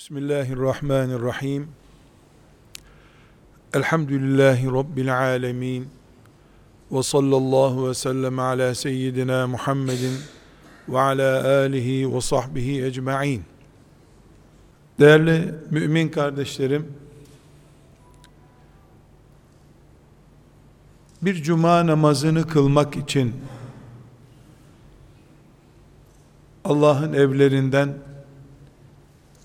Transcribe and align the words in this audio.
Bismillahirrahmanirrahim. 0.00 1.68
Elhamdülillahi 3.74 4.66
Rabbil 4.66 5.18
alemin. 5.18 5.88
Ve 6.92 7.02
sallallahu 7.02 7.88
ve 7.88 7.94
sellem 7.94 8.38
ala 8.38 8.74
seyyidina 8.74 9.46
Muhammedin 9.46 10.12
ve 10.88 11.00
ala 11.00 11.48
alihi 11.48 12.14
ve 12.14 12.20
sahbihi 12.20 12.84
ecma'in. 12.84 13.42
Değerli 15.00 15.54
mümin 15.70 16.08
kardeşlerim, 16.08 16.92
bir 21.22 21.34
cuma 21.42 21.86
namazını 21.86 22.46
kılmak 22.46 22.96
için 22.96 23.34
Allah'ın 26.64 27.12
evlerinden 27.12 28.09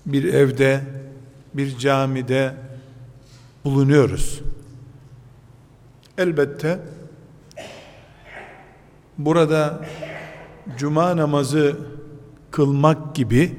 bir 0.06 0.34
evde, 0.34 0.80
bir 1.54 1.78
camide 1.78 2.54
bulunuyoruz. 3.64 4.40
Elbette 6.18 6.80
burada 9.18 9.84
cuma 10.78 11.16
namazı 11.16 11.76
kılmak 12.50 13.14
gibi 13.14 13.58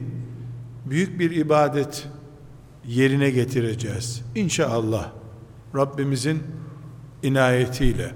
büyük 0.86 1.20
bir 1.20 1.32
ibadet 1.32 2.08
yerine 2.86 3.30
getireceğiz. 3.30 4.24
İnşallah 4.36 5.10
Rabbimizin 5.76 6.44
inayetiyle. 7.24 8.12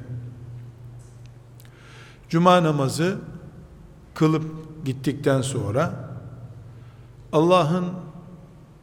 Cuma 2.29 2.63
namazı 2.63 3.17
kılıp 4.13 4.45
gittikten 4.85 5.41
sonra 5.41 6.09
Allah'ın 7.33 7.85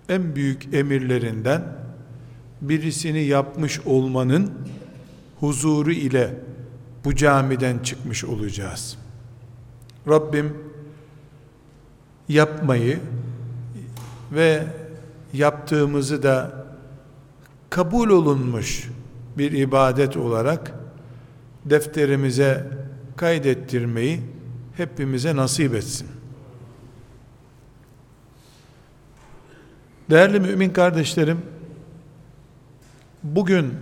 en 0.09 0.37
büyük 0.37 0.75
emirlerinden 0.75 1.63
birisini 2.61 3.25
yapmış 3.25 3.81
olmanın 3.87 4.53
huzuru 5.41 5.93
ile 5.93 6.35
bu 7.05 7.15
camiden 7.15 7.79
çıkmış 7.79 8.25
olacağız. 8.25 8.99
Rabbim 10.09 10.55
yapmayı 12.29 13.01
ve 14.33 14.65
yaptığımızı 15.33 16.23
da 16.23 16.67
kabul 17.71 18.09
olunmuş 18.09 18.89
bir 19.39 19.53
ibadet 19.53 20.17
olarak 20.17 20.73
defterimize 21.65 22.71
kaydettirmeyi 23.17 24.21
hepimize 24.77 25.37
nasip 25.37 25.75
etsin. 25.75 26.18
Değerli 30.11 30.41
mümin 30.41 30.71
kardeşlerim, 30.71 31.43
bugün 33.23 33.75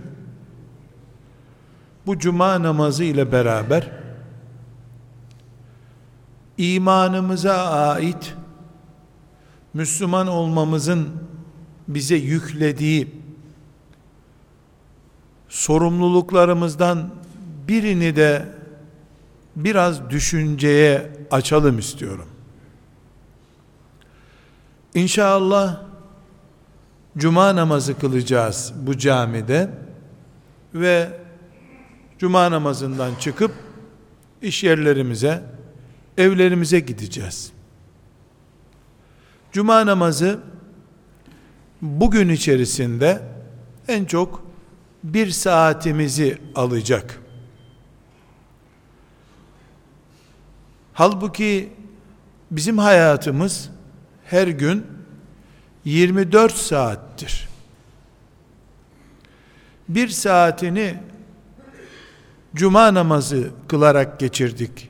bu 2.05 2.19
cuma 2.19 2.63
namazı 2.63 3.03
ile 3.03 3.31
beraber 3.31 3.91
imanımıza 6.57 7.53
ait 7.71 8.35
Müslüman 9.73 10.27
olmamızın 10.27 11.09
bize 11.87 12.15
yüklediği 12.15 13.21
sorumluluklarımızdan 15.49 17.09
birini 17.67 18.15
de 18.15 18.45
biraz 19.55 20.09
düşünceye 20.09 21.11
açalım 21.31 21.79
istiyorum. 21.79 22.27
İnşallah 24.93 25.86
cuma 27.17 27.55
namazı 27.55 27.99
kılacağız 27.99 28.73
bu 28.81 28.97
camide 28.97 29.69
ve 30.73 31.19
cuma 32.17 32.51
namazından 32.51 33.15
çıkıp 33.15 33.51
iş 34.41 34.63
yerlerimize, 34.63 35.43
evlerimize 36.17 36.79
gideceğiz. 36.79 37.51
Cuma 39.51 39.85
namazı 39.85 40.39
bugün 41.81 42.29
içerisinde 42.29 43.21
en 43.87 44.05
çok 44.05 44.43
bir 45.03 45.29
saatimizi 45.29 46.37
alacak. 46.55 47.21
Halbuki 50.93 51.69
bizim 52.51 52.77
hayatımız 52.77 53.69
her 54.25 54.47
gün 54.47 54.85
24 55.85 56.53
saattir. 57.17 57.47
Bir 59.89 60.07
saatini 60.07 60.95
cuma 62.55 62.93
namazı 62.93 63.49
kılarak 63.67 64.19
geçirdik. 64.19 64.89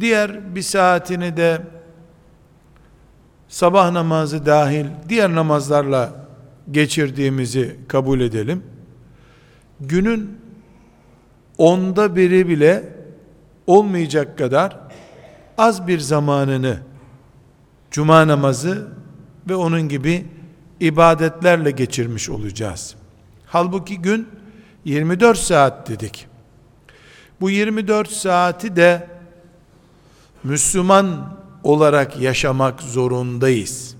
Diğer 0.00 0.54
bir 0.54 0.62
saatini 0.62 1.36
de 1.36 1.62
sabah 3.48 3.90
namazı 3.90 4.46
dahil 4.46 4.86
diğer 5.08 5.34
namazlarla 5.34 6.26
geçirdiğimizi 6.70 7.76
kabul 7.88 8.20
edelim. 8.20 8.62
Günün 9.80 10.38
onda 11.58 12.16
biri 12.16 12.48
bile 12.48 12.84
olmayacak 13.66 14.38
kadar 14.38 14.78
az 15.58 15.86
bir 15.86 15.98
zamanını 15.98 16.78
cuma 17.90 18.28
namazı 18.28 18.88
ve 19.48 19.54
onun 19.54 19.88
gibi 19.88 20.26
ibadetlerle 20.80 21.70
geçirmiş 21.70 22.28
olacağız. 22.30 22.94
Halbuki 23.46 23.98
gün 23.98 24.28
24 24.84 25.38
saat 25.38 25.88
dedik. 25.88 26.26
Bu 27.40 27.50
24 27.50 28.10
saati 28.10 28.76
de 28.76 29.08
Müslüman 30.44 31.36
olarak 31.62 32.20
yaşamak 32.20 32.82
zorundayız. 32.82 33.96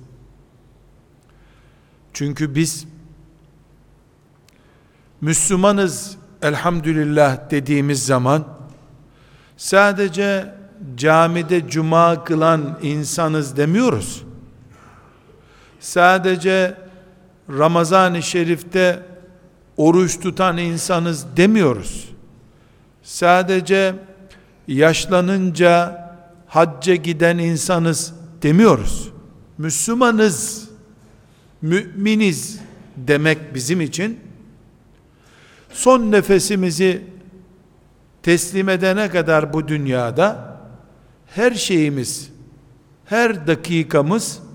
Çünkü 2.12 2.54
biz 2.54 2.86
Müslümanız 5.20 6.16
elhamdülillah 6.42 7.50
dediğimiz 7.50 8.06
zaman 8.06 8.44
sadece 9.56 10.54
camide 10.96 11.68
cuma 11.68 12.24
kılan 12.24 12.78
insanız 12.82 13.56
demiyoruz 13.56 14.25
sadece 15.86 16.74
Ramazan-ı 17.50 18.22
Şerif'te 18.22 19.02
oruç 19.76 20.20
tutan 20.20 20.58
insanız 20.58 21.26
demiyoruz. 21.36 22.08
Sadece 23.02 23.94
yaşlanınca 24.68 26.02
hacca 26.46 26.94
giden 26.94 27.38
insanız 27.38 28.14
demiyoruz. 28.42 29.10
Müslümanız, 29.58 30.68
müminiz 31.62 32.60
demek 32.96 33.54
bizim 33.54 33.80
için 33.80 34.20
son 35.70 36.12
nefesimizi 36.12 37.02
teslim 38.22 38.68
edene 38.68 39.10
kadar 39.10 39.52
bu 39.52 39.68
dünyada 39.68 40.56
her 41.26 41.52
şeyimiz, 41.52 42.30
her 43.04 43.46
dakikamız 43.46 44.45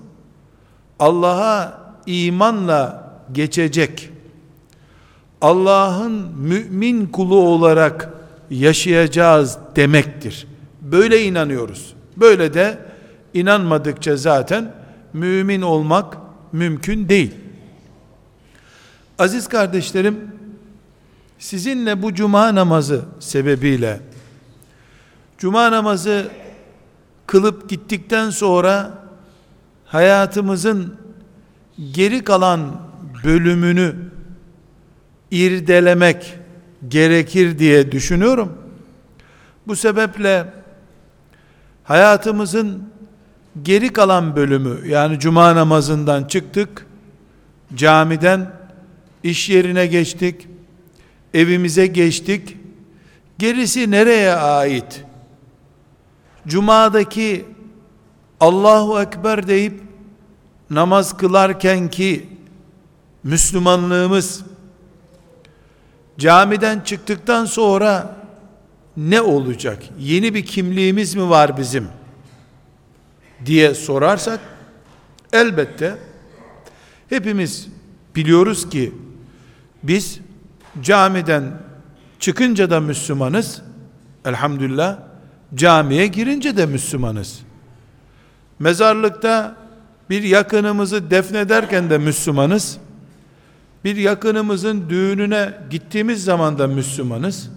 Allah'a 0.98 1.80
imanla 2.06 3.12
geçecek, 3.32 4.10
Allah'ın 5.40 6.12
mümin 6.38 7.06
kulu 7.06 7.36
olarak 7.36 8.08
yaşayacağız 8.50 9.58
demektir. 9.76 10.46
Böyle 10.80 11.22
inanıyoruz. 11.22 11.94
Böyle 12.16 12.54
de 12.54 12.78
inanmadıkça 13.34 14.16
zaten 14.16 14.74
mümin 15.12 15.62
olmak 15.62 16.16
mümkün 16.52 17.08
değil. 17.08 17.34
Aziz 19.18 19.48
kardeşlerim, 19.48 20.30
sizinle 21.38 22.02
bu 22.02 22.14
cuma 22.14 22.54
namazı 22.54 23.02
sebebiyle 23.20 24.00
cuma 25.42 25.72
namazı 25.72 26.28
kılıp 27.26 27.68
gittikten 27.70 28.30
sonra 28.30 29.01
hayatımızın 29.92 30.96
geri 31.92 32.24
kalan 32.24 32.80
bölümünü 33.24 33.94
irdelemek 35.30 36.38
gerekir 36.88 37.58
diye 37.58 37.92
düşünüyorum. 37.92 38.58
Bu 39.66 39.76
sebeple 39.76 40.52
hayatımızın 41.84 42.88
geri 43.62 43.92
kalan 43.92 44.36
bölümü 44.36 44.88
yani 44.88 45.18
cuma 45.18 45.56
namazından 45.56 46.24
çıktık, 46.24 46.86
camiden 47.74 48.52
iş 49.22 49.48
yerine 49.50 49.86
geçtik, 49.86 50.48
evimize 51.34 51.86
geçtik. 51.86 52.56
Gerisi 53.38 53.90
nereye 53.90 54.32
ait? 54.34 55.04
Cuma'daki 56.46 57.44
Allahu 58.42 59.00
Ekber 59.00 59.46
deyip 59.46 59.80
namaz 60.70 61.16
kılarken 61.16 61.90
ki 61.90 62.28
Müslümanlığımız 63.24 64.42
camiden 66.18 66.80
çıktıktan 66.80 67.44
sonra 67.44 68.16
ne 68.96 69.20
olacak? 69.20 69.82
Yeni 69.98 70.34
bir 70.34 70.46
kimliğimiz 70.46 71.14
mi 71.14 71.30
var 71.30 71.56
bizim? 71.56 71.88
diye 73.46 73.74
sorarsak 73.74 74.40
elbette 75.32 75.98
hepimiz 77.08 77.68
biliyoruz 78.16 78.70
ki 78.70 78.92
biz 79.82 80.20
camiden 80.82 81.62
çıkınca 82.18 82.70
da 82.70 82.80
Müslümanız. 82.80 83.62
Elhamdülillah 84.24 84.98
camiye 85.54 86.06
girince 86.06 86.56
de 86.56 86.66
Müslümanız. 86.66 87.51
Mezarlıkta 88.62 89.54
bir 90.10 90.22
yakınımızı 90.22 91.10
defnederken 91.10 91.90
de 91.90 91.98
Müslümanız. 91.98 92.78
Bir 93.84 93.96
yakınımızın 93.96 94.88
düğününe 94.88 95.54
gittiğimiz 95.70 96.24
zaman 96.24 96.58
da 96.58 96.66
Müslümanız. 96.66 97.50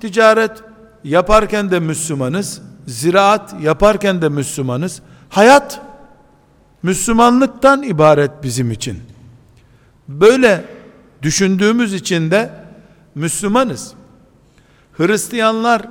Ticaret 0.00 0.62
yaparken 1.04 1.70
de 1.70 1.80
Müslümanız. 1.80 2.62
Ziraat 2.86 3.54
yaparken 3.62 4.22
de 4.22 4.28
Müslümanız. 4.28 5.02
Hayat 5.28 5.80
Müslümanlıktan 6.82 7.82
ibaret 7.82 8.30
bizim 8.42 8.70
için. 8.70 9.02
Böyle 10.08 10.64
düşündüğümüz 11.22 11.94
için 11.94 12.30
de 12.30 12.50
Müslümanız. 13.14 13.92
Hristiyanlar 14.96 15.88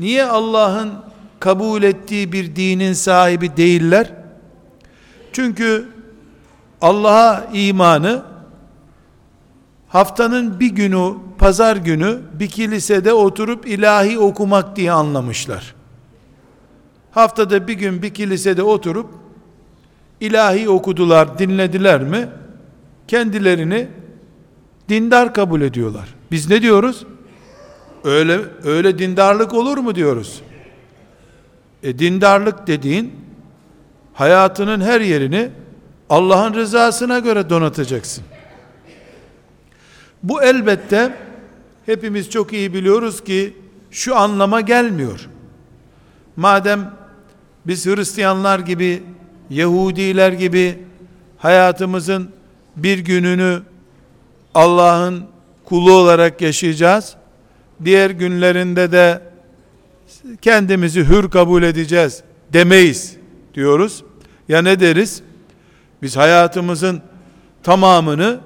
niye 0.00 0.24
Allah'ın 0.24 1.09
kabul 1.40 1.82
ettiği 1.82 2.32
bir 2.32 2.56
dinin 2.56 2.92
sahibi 2.92 3.56
değiller? 3.56 4.12
Çünkü 5.32 5.88
Allah'a 6.80 7.48
imanı 7.52 8.22
haftanın 9.88 10.60
bir 10.60 10.70
günü 10.70 11.14
pazar 11.38 11.76
günü 11.76 12.18
bir 12.32 12.48
kilisede 12.48 13.12
oturup 13.12 13.66
ilahi 13.66 14.18
okumak 14.18 14.76
diye 14.76 14.92
anlamışlar. 14.92 15.74
Haftada 17.10 17.68
bir 17.68 17.74
gün 17.74 18.02
bir 18.02 18.14
kilisede 18.14 18.62
oturup 18.62 19.06
ilahi 20.20 20.68
okudular, 20.68 21.38
dinlediler 21.38 22.02
mi? 22.02 22.28
Kendilerini 23.08 23.88
dindar 24.88 25.34
kabul 25.34 25.60
ediyorlar. 25.60 26.14
Biz 26.30 26.50
ne 26.50 26.62
diyoruz? 26.62 27.06
Öyle 28.04 28.40
öyle 28.64 28.98
dindarlık 28.98 29.54
olur 29.54 29.78
mu 29.78 29.94
diyoruz? 29.94 30.42
E 31.82 31.98
dindarlık 31.98 32.66
dediğin 32.66 33.14
hayatının 34.12 34.80
her 34.80 35.00
yerini 35.00 35.50
Allah'ın 36.10 36.54
rızasına 36.54 37.18
göre 37.18 37.50
donatacaksın. 37.50 38.24
Bu 40.22 40.42
elbette 40.42 41.16
hepimiz 41.86 42.30
çok 42.30 42.52
iyi 42.52 42.74
biliyoruz 42.74 43.24
ki 43.24 43.56
şu 43.90 44.16
anlama 44.16 44.60
gelmiyor. 44.60 45.28
Madem 46.36 46.94
biz 47.66 47.86
Hristiyanlar 47.86 48.58
gibi, 48.58 49.02
Yahudiler 49.50 50.32
gibi 50.32 50.78
hayatımızın 51.38 52.30
bir 52.76 52.98
gününü 52.98 53.62
Allah'ın 54.54 55.24
kulu 55.64 55.92
olarak 55.92 56.40
yaşayacağız. 56.40 57.14
Diğer 57.84 58.10
günlerinde 58.10 58.92
de 58.92 59.29
kendimizi 60.42 61.08
hür 61.08 61.30
kabul 61.30 61.62
edeceğiz 61.62 62.22
demeyiz 62.52 63.16
diyoruz. 63.54 64.04
Ya 64.48 64.62
ne 64.62 64.80
deriz? 64.80 65.22
Biz 66.02 66.16
hayatımızın 66.16 67.02
tamamını 67.62 68.40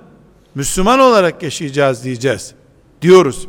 Müslüman 0.54 0.98
olarak 0.98 1.42
yaşayacağız 1.42 2.04
diyeceğiz. 2.04 2.54
Diyoruz. 3.02 3.48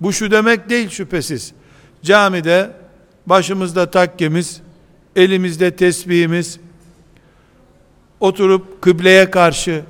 Bu 0.00 0.12
şu 0.12 0.30
demek 0.30 0.70
değil 0.70 0.88
şüphesiz. 0.88 1.52
Camide 2.02 2.70
başımızda 3.26 3.90
takkemiz, 3.90 4.60
elimizde 5.16 5.76
tesbihimiz, 5.76 6.60
oturup 8.20 8.82
kıbleye 8.82 9.30
karşı 9.30 9.84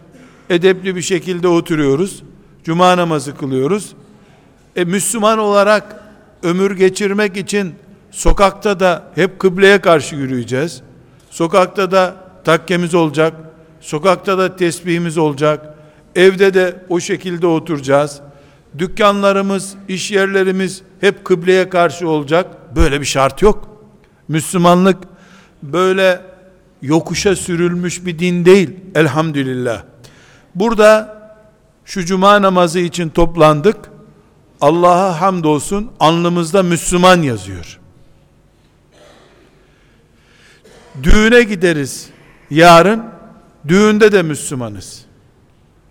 edepli 0.51 0.97
bir 0.97 1.03
şekilde 1.03 1.49
oturuyoruz. 1.49 2.23
Cuma 2.65 2.97
namazı 2.97 3.37
kılıyoruz. 3.37 3.93
E 4.77 4.85
Müslüman 4.85 5.39
olarak 5.39 6.00
ömür 6.43 6.77
geçirmek 6.77 7.37
için 7.37 7.75
sokakta 8.11 8.81
da 8.81 9.03
hep 9.15 9.39
kıbleye 9.39 9.81
karşı 9.81 10.17
yürüyeceğiz. 10.17 10.83
Sokakta 11.31 11.91
da 11.91 12.15
takkemiz 12.45 12.95
olacak. 12.95 13.35
Sokakta 13.81 14.39
da 14.39 14.57
tesbihimiz 14.57 15.19
olacak. 15.19 15.75
Evde 16.15 16.55
de 16.55 16.85
o 16.89 17.01
şekilde 17.01 17.47
oturacağız. 17.47 18.21
Dükkanlarımız, 18.79 19.75
iş 19.89 20.11
yerlerimiz 20.11 20.83
hep 21.01 21.25
kıbleye 21.25 21.69
karşı 21.69 22.09
olacak. 22.09 22.47
Böyle 22.77 23.01
bir 23.01 23.07
şart 23.07 23.43
yok. 23.43 23.69
Müslümanlık 24.29 24.99
böyle 25.63 26.21
yokuşa 26.83 27.37
sürülmüş 27.37 28.07
bir 28.07 28.19
din 28.19 28.45
değil. 28.45 28.71
Elhamdülillah. 28.95 29.83
Burada 30.55 31.21
şu 31.85 32.05
cuma 32.05 32.43
namazı 32.43 32.79
için 32.79 33.09
toplandık. 33.09 33.77
Allah'a 34.61 35.21
hamdolsun 35.21 35.91
alnımızda 36.01 36.63
Müslüman 36.63 37.23
yazıyor. 37.23 37.81
Düğüne 41.03 41.43
gideriz 41.43 42.11
yarın. 42.51 43.05
Düğünde 43.69 44.13
de 44.13 44.23
Müslümanız. 44.23 45.05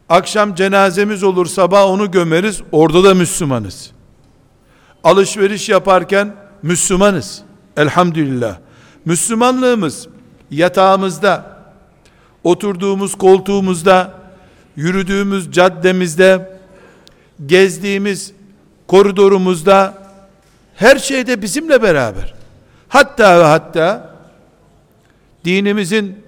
Akşam 0.09 0.55
cenazemiz 0.55 1.23
olur 1.23 1.45
sabah 1.45 1.85
onu 1.85 2.11
gömeriz 2.11 2.61
orada 2.71 3.03
da 3.03 3.13
Müslümanız. 3.13 3.91
Alışveriş 5.03 5.69
yaparken 5.69 6.35
Müslümanız. 6.63 7.41
Elhamdülillah. 7.77 8.57
Müslümanlığımız 9.05 10.07
yatağımızda, 10.51 11.59
oturduğumuz 12.43 13.17
koltuğumuzda, 13.17 14.13
yürüdüğümüz 14.75 15.51
caddemizde, 15.51 16.59
gezdiğimiz 17.45 18.33
koridorumuzda, 18.89 19.97
her 20.75 20.97
şeyde 20.97 21.41
bizimle 21.41 21.81
beraber. 21.81 22.33
Hatta 22.87 23.39
ve 23.39 23.43
hatta 23.43 24.15
dinimizin 25.45 26.23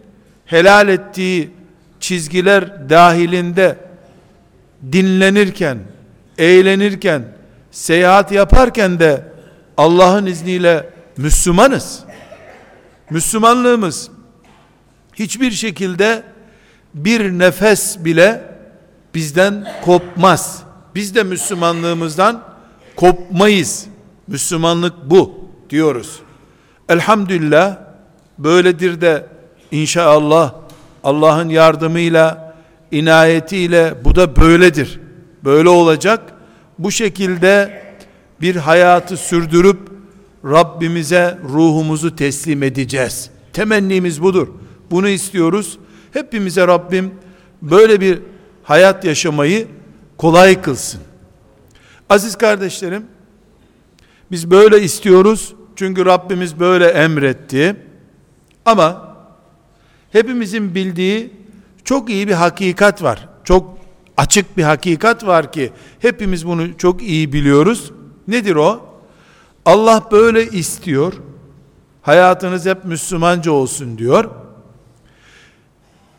helal 0.46 0.88
ettiği 0.88 1.52
çizgiler 2.00 2.90
dahilinde 2.90 3.78
dinlenirken, 4.92 5.78
eğlenirken, 6.38 7.24
seyahat 7.72 8.32
yaparken 8.32 9.00
de 9.00 9.24
Allah'ın 9.78 10.26
izniyle 10.26 10.90
Müslümanız. 11.18 12.00
Müslümanlığımız 13.10 14.10
hiçbir 15.14 15.52
şekilde 15.52 16.24
bir 16.94 17.32
nefes 17.32 18.06
bile 18.06 18.44
bizden 19.16 19.68
kopmaz. 19.86 20.64
Biz 20.96 21.16
de 21.16 21.24
Müslümanlığımızdan 21.24 22.51
kopmayız. 23.02 23.86
Müslümanlık 24.28 24.94
bu 25.06 25.34
diyoruz. 25.70 26.20
Elhamdülillah 26.90 27.78
böyledir 28.38 29.02
de 29.02 29.26
inşallah 29.72 30.54
Allah'ın 31.04 31.50
yardımıyla 31.50 32.56
inayetiyle 32.92 33.94
bu 34.04 34.16
da 34.16 34.36
böyledir. 34.36 35.00
Böyle 35.44 35.70
olacak. 35.70 36.34
Bu 36.80 36.92
şekilde 36.92 37.84
bir 38.42 38.56
hayatı 38.56 39.18
sürdürüp 39.18 39.80
Rabbimize 40.46 41.38
ruhumuzu 41.44 42.16
teslim 42.16 42.64
edeceğiz. 42.64 43.30
Temennimiz 43.54 44.22
budur. 44.22 44.48
Bunu 44.92 45.10
istiyoruz. 45.10 45.80
Hepimize 46.12 46.68
Rabbim 46.68 47.12
böyle 47.62 48.02
bir 48.02 48.20
hayat 48.64 49.06
yaşamayı 49.06 49.68
kolay 50.18 50.62
kılsın. 50.62 51.02
Aziz 52.12 52.36
kardeşlerim, 52.36 53.06
biz 54.32 54.52
böyle 54.52 54.82
istiyoruz. 54.82 55.54
Çünkü 55.76 56.06
Rabbimiz 56.06 56.60
böyle 56.60 56.88
emretti. 56.88 57.76
Ama 58.66 59.18
hepimizin 60.12 60.76
bildiği 60.76 61.34
çok 61.84 62.10
iyi 62.10 62.28
bir 62.28 62.34
hakikat 62.34 63.04
var. 63.04 63.30
Çok 63.44 63.78
açık 64.18 64.58
bir 64.58 64.64
hakikat 64.64 65.26
var 65.26 65.52
ki 65.52 65.72
hepimiz 66.00 66.48
bunu 66.48 66.78
çok 66.78 67.02
iyi 67.02 67.34
biliyoruz. 67.34 67.92
Nedir 68.28 68.56
o? 68.56 68.86
Allah 69.66 70.08
böyle 70.12 70.48
istiyor. 70.48 71.14
Hayatınız 72.02 72.66
hep 72.66 72.86
Müslümanca 72.86 73.52
olsun 73.52 73.98
diyor. 73.98 74.30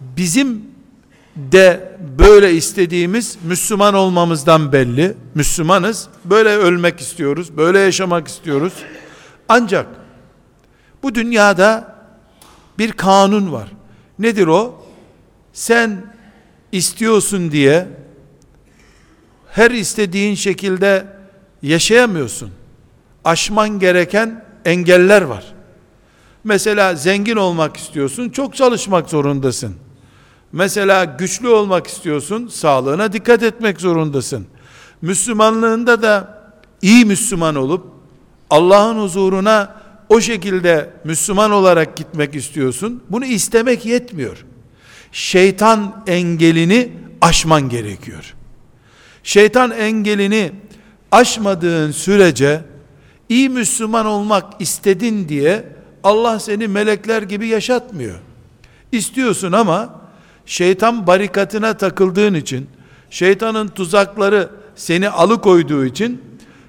Bizim 0.00 0.71
de 1.36 1.96
böyle 2.18 2.52
istediğimiz 2.52 3.38
Müslüman 3.44 3.94
olmamızdan 3.94 4.72
belli. 4.72 5.14
Müslümanız. 5.34 6.08
Böyle 6.24 6.48
ölmek 6.48 7.00
istiyoruz. 7.00 7.56
Böyle 7.56 7.78
yaşamak 7.78 8.28
istiyoruz. 8.28 8.72
Ancak 9.48 9.86
bu 11.02 11.14
dünyada 11.14 11.96
bir 12.78 12.92
kanun 12.92 13.52
var. 13.52 13.68
Nedir 14.18 14.46
o? 14.46 14.84
Sen 15.52 16.04
istiyorsun 16.72 17.52
diye 17.52 17.88
her 19.50 19.70
istediğin 19.70 20.34
şekilde 20.34 21.06
yaşayamıyorsun. 21.62 22.50
Aşman 23.24 23.78
gereken 23.78 24.44
engeller 24.64 25.22
var. 25.22 25.44
Mesela 26.44 26.94
zengin 26.94 27.36
olmak 27.36 27.76
istiyorsun, 27.76 28.30
çok 28.30 28.56
çalışmak 28.56 29.10
zorundasın. 29.10 29.74
Mesela 30.52 31.04
güçlü 31.04 31.48
olmak 31.48 31.86
istiyorsun, 31.86 32.48
sağlığına 32.48 33.12
dikkat 33.12 33.42
etmek 33.42 33.80
zorundasın. 33.80 34.46
Müslümanlığında 35.02 36.02
da 36.02 36.42
iyi 36.82 37.04
Müslüman 37.04 37.54
olup 37.54 37.86
Allah'ın 38.50 38.98
huzuruna 38.98 39.82
o 40.08 40.20
şekilde 40.20 40.90
Müslüman 41.04 41.50
olarak 41.50 41.96
gitmek 41.96 42.34
istiyorsun. 42.34 43.02
Bunu 43.10 43.24
istemek 43.24 43.86
yetmiyor. 43.86 44.44
Şeytan 45.12 46.02
engelini 46.06 46.92
aşman 47.20 47.68
gerekiyor. 47.68 48.34
Şeytan 49.22 49.70
engelini 49.70 50.52
aşmadığın 51.12 51.90
sürece 51.90 52.60
iyi 53.28 53.48
Müslüman 53.48 54.06
olmak 54.06 54.60
istedin 54.60 55.28
diye 55.28 55.64
Allah 56.04 56.40
seni 56.40 56.68
melekler 56.68 57.22
gibi 57.22 57.48
yaşatmıyor. 57.48 58.18
İstiyorsun 58.92 59.52
ama 59.52 60.01
şeytan 60.46 61.06
barikatına 61.06 61.76
takıldığın 61.76 62.34
için, 62.34 62.68
şeytanın 63.10 63.68
tuzakları 63.68 64.48
seni 64.74 65.08
alıkoyduğu 65.08 65.84
için 65.84 66.22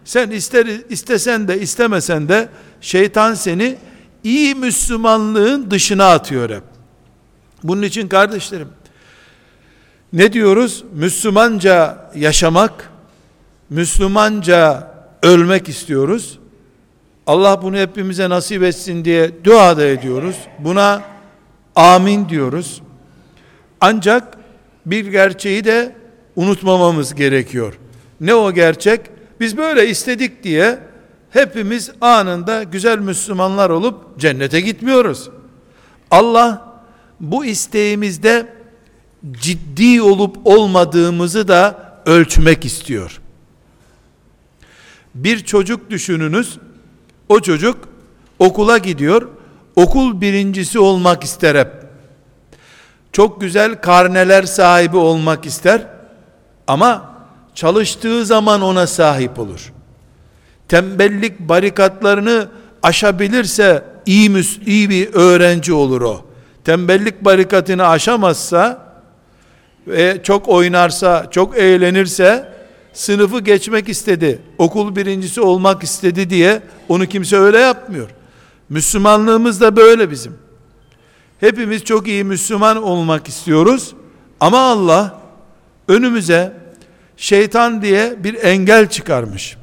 sen 0.06 0.32
ister 0.32 0.66
istesen 0.90 1.48
de 1.48 1.60
istemesen 1.60 2.30
de 2.30 2.50
şeytan 2.82 3.34
seni 3.34 3.78
iyi 4.24 4.56
Müslümanlığın 4.56 5.72
dışına 5.72 6.12
atıyor 6.12 6.50
hep. 6.50 6.64
Bunun 7.64 7.82
için 7.82 8.08
kardeşlerim 8.08 8.68
ne 10.14 10.34
diyoruz? 10.34 10.84
Müslümanca 10.94 11.98
yaşamak, 12.16 12.92
Müslümanca 13.70 14.94
ölmek 15.24 15.70
istiyoruz. 15.70 16.40
Allah 17.28 17.62
bunu 17.62 17.78
hepimize 17.78 18.30
nasip 18.30 18.64
etsin 18.64 19.06
diye 19.06 19.44
dua 19.44 19.78
da 19.78 19.86
ediyoruz. 19.86 20.36
Buna 20.60 21.02
amin 21.76 22.30
diyoruz. 22.30 22.82
Ancak 23.86 24.38
bir 24.86 25.06
gerçeği 25.06 25.64
de 25.64 25.96
unutmamamız 26.36 27.16
gerekiyor. 27.16 27.74
Ne 28.22 28.36
o 28.36 28.54
gerçek? 28.54 29.02
Biz 29.40 29.58
böyle 29.58 29.90
istedik 29.90 30.44
diye 30.44 30.80
hepimiz 31.30 31.92
anında 32.02 32.64
güzel 32.64 33.00
Müslümanlar 33.00 33.70
olup 33.70 34.20
cennete 34.20 34.62
gitmiyoruz. 34.62 35.30
Allah 36.12 36.74
bu 37.20 37.46
isteğimizde 37.46 38.54
ciddi 39.32 40.02
olup 40.02 40.38
olmadığımızı 40.44 41.48
da 41.48 41.94
ölçmek 42.06 42.66
istiyor. 42.66 43.22
Bir 45.16 45.40
çocuk 45.40 45.90
düşününüz. 45.90 46.58
O 47.30 47.40
çocuk 47.40 47.78
okula 48.40 48.78
gidiyor. 48.78 49.30
Okul 49.76 50.22
birincisi 50.22 50.80
olmak 50.80 51.24
ister 51.24 51.56
hep. 51.56 51.83
Çok 53.14 53.42
güzel 53.42 53.82
karneler 53.82 54.44
sahibi 54.44 54.98
olmak 54.98 55.46
ister. 55.46 55.82
Ama 56.68 57.14
çalıştığı 57.56 58.26
zaman 58.26 58.62
ona 58.62 58.88
sahip 58.88 59.40
olur. 59.40 59.74
Tembellik 60.68 61.40
barikatlarını 61.40 62.48
aşabilirse 62.84 63.84
iyi, 64.06 64.44
iyi 64.66 64.90
bir 64.90 65.14
öğrenci 65.14 65.74
olur 65.74 66.02
o. 66.02 66.26
Tembellik 66.64 67.26
barikatını 67.26 67.88
aşamazsa 67.88 68.94
ve 69.88 70.24
çok 70.24 70.50
oynarsa, 70.50 71.28
çok 71.32 71.58
eğlenirse 71.58 72.54
sınıfı 72.94 73.40
geçmek 73.40 73.90
istedi, 73.90 74.42
okul 74.58 74.96
birincisi 74.96 75.42
olmak 75.42 75.84
istedi 75.84 76.30
diye 76.30 76.62
onu 76.90 77.06
kimse 77.06 77.38
öyle 77.38 77.58
yapmıyor. 77.60 78.10
Müslümanlığımız 78.70 79.62
da 79.62 79.76
böyle 79.76 80.12
bizim. 80.12 80.43
Hepimiz 81.44 81.84
çok 81.84 82.08
iyi 82.08 82.24
Müslüman 82.24 82.84
olmak 82.84 83.28
istiyoruz 83.28 83.94
ama 84.40 84.60
Allah 84.60 85.22
önümüze 85.88 86.54
şeytan 87.18 87.82
diye 87.82 88.24
bir 88.24 88.44
engel 88.44 88.90
çıkarmış. 88.90 89.58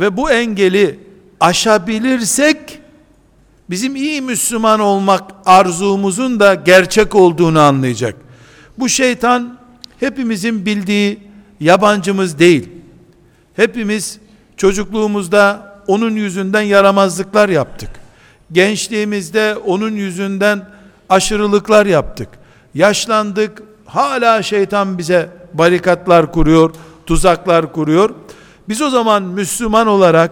Ve 0.00 0.16
bu 0.16 0.30
engeli 0.30 0.98
aşabilirsek 1.40 2.78
bizim 3.70 3.96
iyi 3.96 4.22
Müslüman 4.22 4.80
olmak 4.80 5.30
arzumuzun 5.46 6.40
da 6.40 6.54
gerçek 6.54 7.14
olduğunu 7.14 7.60
anlayacak. 7.60 8.14
Bu 8.78 8.88
şeytan 8.88 9.58
hepimizin 10.00 10.66
bildiği 10.66 11.18
yabancımız 11.60 12.38
değil. 12.38 12.68
Hepimiz 13.56 14.18
çocukluğumuzda 14.56 15.74
onun 15.86 16.16
yüzünden 16.16 16.62
yaramazlıklar 16.62 17.48
yaptık. 17.48 18.07
Gençliğimizde 18.52 19.56
onun 19.56 19.92
yüzünden 19.92 20.68
aşırılıklar 21.08 21.86
yaptık. 21.86 22.28
Yaşlandık, 22.74 23.62
hala 23.86 24.42
şeytan 24.42 24.98
bize 24.98 25.28
barikatlar 25.54 26.32
kuruyor, 26.32 26.74
tuzaklar 27.06 27.72
kuruyor. 27.72 28.10
Biz 28.68 28.82
o 28.82 28.90
zaman 28.90 29.22
Müslüman 29.22 29.86
olarak 29.86 30.30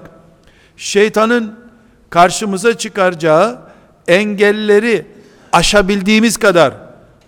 şeytanın 0.77 1.55
karşımıza 2.11 2.79
çıkaracağı 2.79 3.59
engelleri 4.09 5.07
aşabildiğimiz 5.53 6.37
kadar 6.37 6.75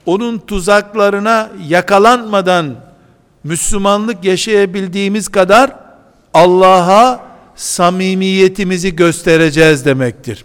onun 0.06 0.38
tuzaklarına 0.38 1.50
yakalanmadan 1.68 2.74
Müslümanlık 3.44 4.24
yaşayabildiğimiz 4.24 5.28
kadar 5.28 5.76
Allah'a 6.34 7.20
samimiyetimizi 7.56 8.96
göstereceğiz 8.96 9.84
demektir. 9.84 10.44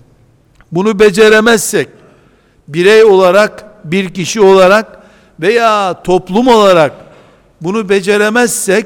Bunu 0.76 1.00
beceremezsek 1.00 1.88
birey 2.68 3.04
olarak, 3.04 3.66
bir 3.84 4.10
kişi 4.10 4.42
olarak 4.42 5.00
veya 5.40 6.04
toplum 6.04 6.48
olarak 6.48 6.92
bunu 7.62 7.90
beceremezsek 7.90 8.86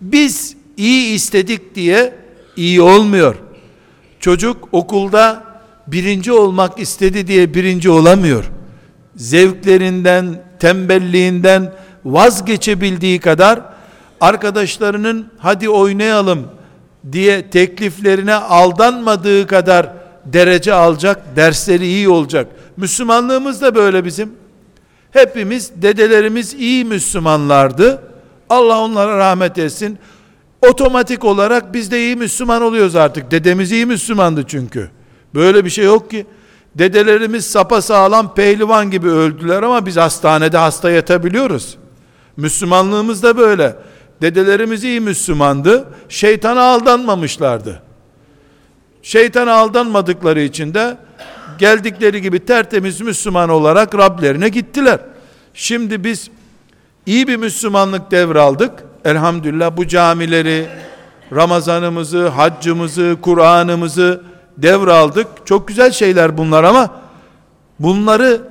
biz 0.00 0.56
iyi 0.76 1.14
istedik 1.14 1.74
diye 1.74 2.14
iyi 2.56 2.82
olmuyor. 2.82 3.34
Çocuk 4.20 4.68
okulda 4.72 5.44
birinci 5.86 6.32
olmak 6.32 6.78
istedi 6.78 7.26
diye 7.26 7.54
birinci 7.54 7.90
olamıyor. 7.90 8.44
Zevklerinden, 9.16 10.44
tembelliğinden 10.60 11.72
vazgeçebildiği 12.04 13.20
kadar 13.20 13.60
arkadaşlarının 14.20 15.32
hadi 15.38 15.68
oynayalım 15.68 16.46
diye 17.12 17.50
tekliflerine 17.50 18.34
aldanmadığı 18.34 19.46
kadar 19.46 19.95
derece 20.32 20.74
alacak, 20.74 21.36
dersleri 21.36 21.86
iyi 21.86 22.08
olacak. 22.08 22.46
Müslümanlığımız 22.76 23.62
da 23.62 23.74
böyle 23.74 24.04
bizim. 24.04 24.32
Hepimiz, 25.10 25.70
dedelerimiz 25.76 26.54
iyi 26.54 26.84
Müslümanlardı. 26.84 28.02
Allah 28.50 28.80
onlara 28.80 29.18
rahmet 29.18 29.58
etsin. 29.58 29.98
Otomatik 30.68 31.24
olarak 31.24 31.74
biz 31.74 31.90
de 31.90 32.00
iyi 32.00 32.16
Müslüman 32.16 32.62
oluyoruz 32.62 32.96
artık. 32.96 33.30
Dedemiz 33.30 33.72
iyi 33.72 33.86
Müslümandı 33.86 34.44
çünkü. 34.46 34.90
Böyle 35.34 35.64
bir 35.64 35.70
şey 35.70 35.84
yok 35.84 36.10
ki. 36.10 36.26
Dedelerimiz 36.74 37.46
sapa 37.46 37.82
sağlam 37.82 38.34
pehlivan 38.34 38.90
gibi 38.90 39.08
öldüler 39.08 39.62
ama 39.62 39.86
biz 39.86 39.96
hastanede 39.96 40.58
hasta 40.58 40.90
yatabiliyoruz. 40.90 41.76
Müslümanlığımız 42.36 43.22
da 43.22 43.36
böyle. 43.36 43.76
Dedelerimiz 44.22 44.84
iyi 44.84 45.00
Müslümandı. 45.00 45.88
Şeytana 46.08 46.62
aldanmamışlardı. 46.62 47.82
Şeytana 49.06 49.52
aldanmadıkları 49.52 50.40
için 50.40 50.74
de 50.74 50.96
geldikleri 51.58 52.22
gibi 52.22 52.44
tertemiz 52.44 53.00
Müslüman 53.00 53.48
olarak 53.48 53.94
Rablerine 53.94 54.48
gittiler. 54.48 55.00
Şimdi 55.54 56.04
biz 56.04 56.30
iyi 57.06 57.28
bir 57.28 57.36
Müslümanlık 57.36 58.10
devraldık. 58.10 58.72
Elhamdülillah 59.04 59.76
bu 59.76 59.88
camileri, 59.88 60.66
Ramazanımızı, 61.32 62.28
haccımızı, 62.28 63.16
Kur'an'ımızı 63.22 64.22
devraldık. 64.58 65.26
Çok 65.44 65.68
güzel 65.68 65.92
şeyler 65.92 66.38
bunlar 66.38 66.64
ama 66.64 66.90
bunları 67.78 68.42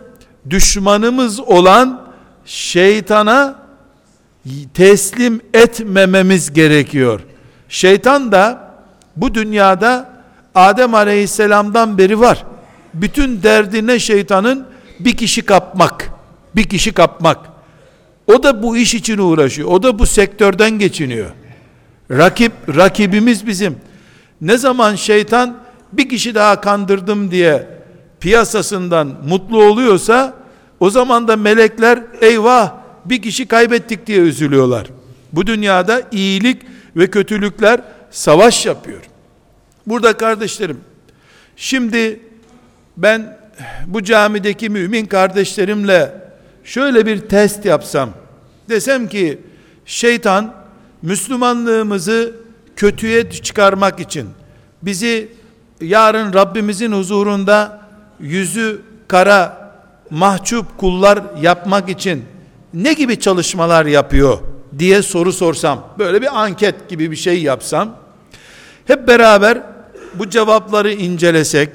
düşmanımız 0.50 1.40
olan 1.40 2.02
şeytana 2.46 3.56
teslim 4.74 5.42
etmememiz 5.54 6.54
gerekiyor. 6.54 7.20
Şeytan 7.70 8.32
da 8.32 8.72
bu 9.16 9.34
dünyada 9.34 10.15
Adem 10.56 10.94
Aleyhisselam'dan 10.94 11.98
beri 11.98 12.20
var. 12.20 12.46
Bütün 12.94 13.44
derdine 13.44 14.00
şeytanın 14.00 14.68
bir 15.00 15.18
kişi 15.18 15.42
kapmak. 15.42 16.10
Bir 16.56 16.64
kişi 16.64 16.92
kapmak. 16.94 17.38
O 18.28 18.44
da 18.44 18.64
bu 18.64 18.78
iş 18.78 18.94
için 18.94 19.18
uğraşıyor. 19.18 19.70
O 19.70 19.84
da 19.84 20.00
bu 20.00 20.06
sektörden 20.06 20.72
geçiniyor. 20.72 21.30
Rakip, 22.12 22.52
rakibimiz 22.76 23.48
bizim. 23.48 23.76
Ne 24.42 24.58
zaman 24.58 24.96
şeytan 24.96 25.58
bir 25.94 26.10
kişi 26.10 26.36
daha 26.36 26.62
kandırdım 26.62 27.32
diye 27.32 27.68
piyasasından 28.20 29.16
mutlu 29.28 29.64
oluyorsa 29.64 30.34
O 30.80 30.90
zaman 30.90 31.28
da 31.28 31.36
melekler 31.36 32.04
eyvah 32.22 32.72
bir 33.06 33.22
kişi 33.22 33.46
kaybettik 33.46 34.08
diye 34.08 34.18
üzülüyorlar. 34.18 34.88
Bu 35.34 35.48
dünyada 35.48 36.02
iyilik 36.12 36.62
ve 36.96 37.10
kötülükler 37.10 37.82
savaş 38.12 38.66
yapıyor. 38.66 39.02
Burada 39.88 40.18
kardeşlerim, 40.18 40.80
şimdi 41.56 42.20
ben 42.98 43.38
bu 43.88 44.04
camideki 44.04 44.70
mümin 44.70 45.06
kardeşlerimle 45.06 46.12
şöyle 46.64 47.06
bir 47.06 47.20
test 47.20 47.66
yapsam, 47.66 48.10
desem 48.70 49.08
ki 49.08 49.40
şeytan 49.86 50.54
Müslümanlığımızı 51.02 52.36
kötüye 52.76 53.32
çıkarmak 53.32 54.00
için 54.00 54.30
bizi 54.82 55.32
yarın 55.82 56.34
Rabbimizin 56.34 56.92
huzurunda 56.92 57.82
yüzü 58.20 58.82
kara 59.08 59.72
mahcup 60.10 60.78
kullar 60.78 61.20
yapmak 61.42 61.90
için 61.90 62.24
ne 62.74 62.94
gibi 62.94 63.20
çalışmalar 63.20 63.86
yapıyor? 63.86 64.40
diye 64.80 65.02
soru 65.02 65.34
sorsam, 65.34 65.88
böyle 66.00 66.22
bir 66.22 66.42
anket 66.44 66.90
gibi 66.90 67.12
bir 67.12 67.16
şey 67.16 67.42
yapsam, 67.42 67.96
hep 68.86 69.08
beraber 69.08 69.62
bu 70.20 70.30
cevapları 70.30 70.92
incelesek, 70.92 71.70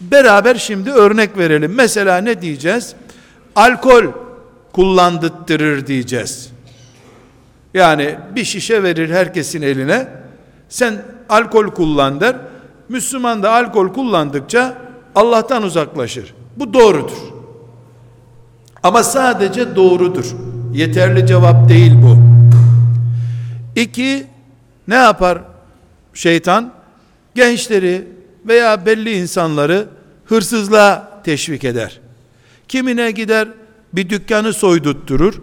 beraber 0.00 0.54
şimdi 0.54 0.90
örnek 0.90 1.38
verelim. 1.38 1.74
Mesela 1.74 2.18
ne 2.18 2.42
diyeceğiz? 2.42 2.94
Alkol 3.56 4.04
kullandırır 4.72 5.86
diyeceğiz. 5.86 6.50
Yani 7.74 8.18
bir 8.36 8.44
şişe 8.44 8.82
verir 8.82 9.10
herkesin 9.10 9.62
eline. 9.62 10.08
Sen 10.68 11.02
alkol 11.28 11.66
kullan. 11.66 12.22
Müslüman 12.88 13.42
da 13.42 13.52
alkol 13.52 13.88
kullandıkça 13.88 14.78
Allah'tan 15.14 15.62
uzaklaşır. 15.62 16.34
Bu 16.56 16.74
doğrudur. 16.74 17.18
Ama 18.82 19.02
sadece 19.02 19.76
doğrudur. 19.76 20.26
Yeterli 20.72 21.26
cevap 21.26 21.68
değil 21.68 21.92
bu. 22.02 22.16
İki, 23.80 24.26
ne 24.88 24.94
yapar 24.94 25.38
şeytan? 26.14 26.72
Gençleri 27.34 28.04
veya 28.46 28.86
belli 28.86 29.12
insanları 29.12 29.88
hırsızlığa 30.24 31.22
teşvik 31.24 31.64
eder. 31.64 32.00
Kimine 32.68 33.10
gider 33.10 33.48
bir 33.92 34.10
dükkanı 34.10 34.52
soydutturur. 34.52 35.34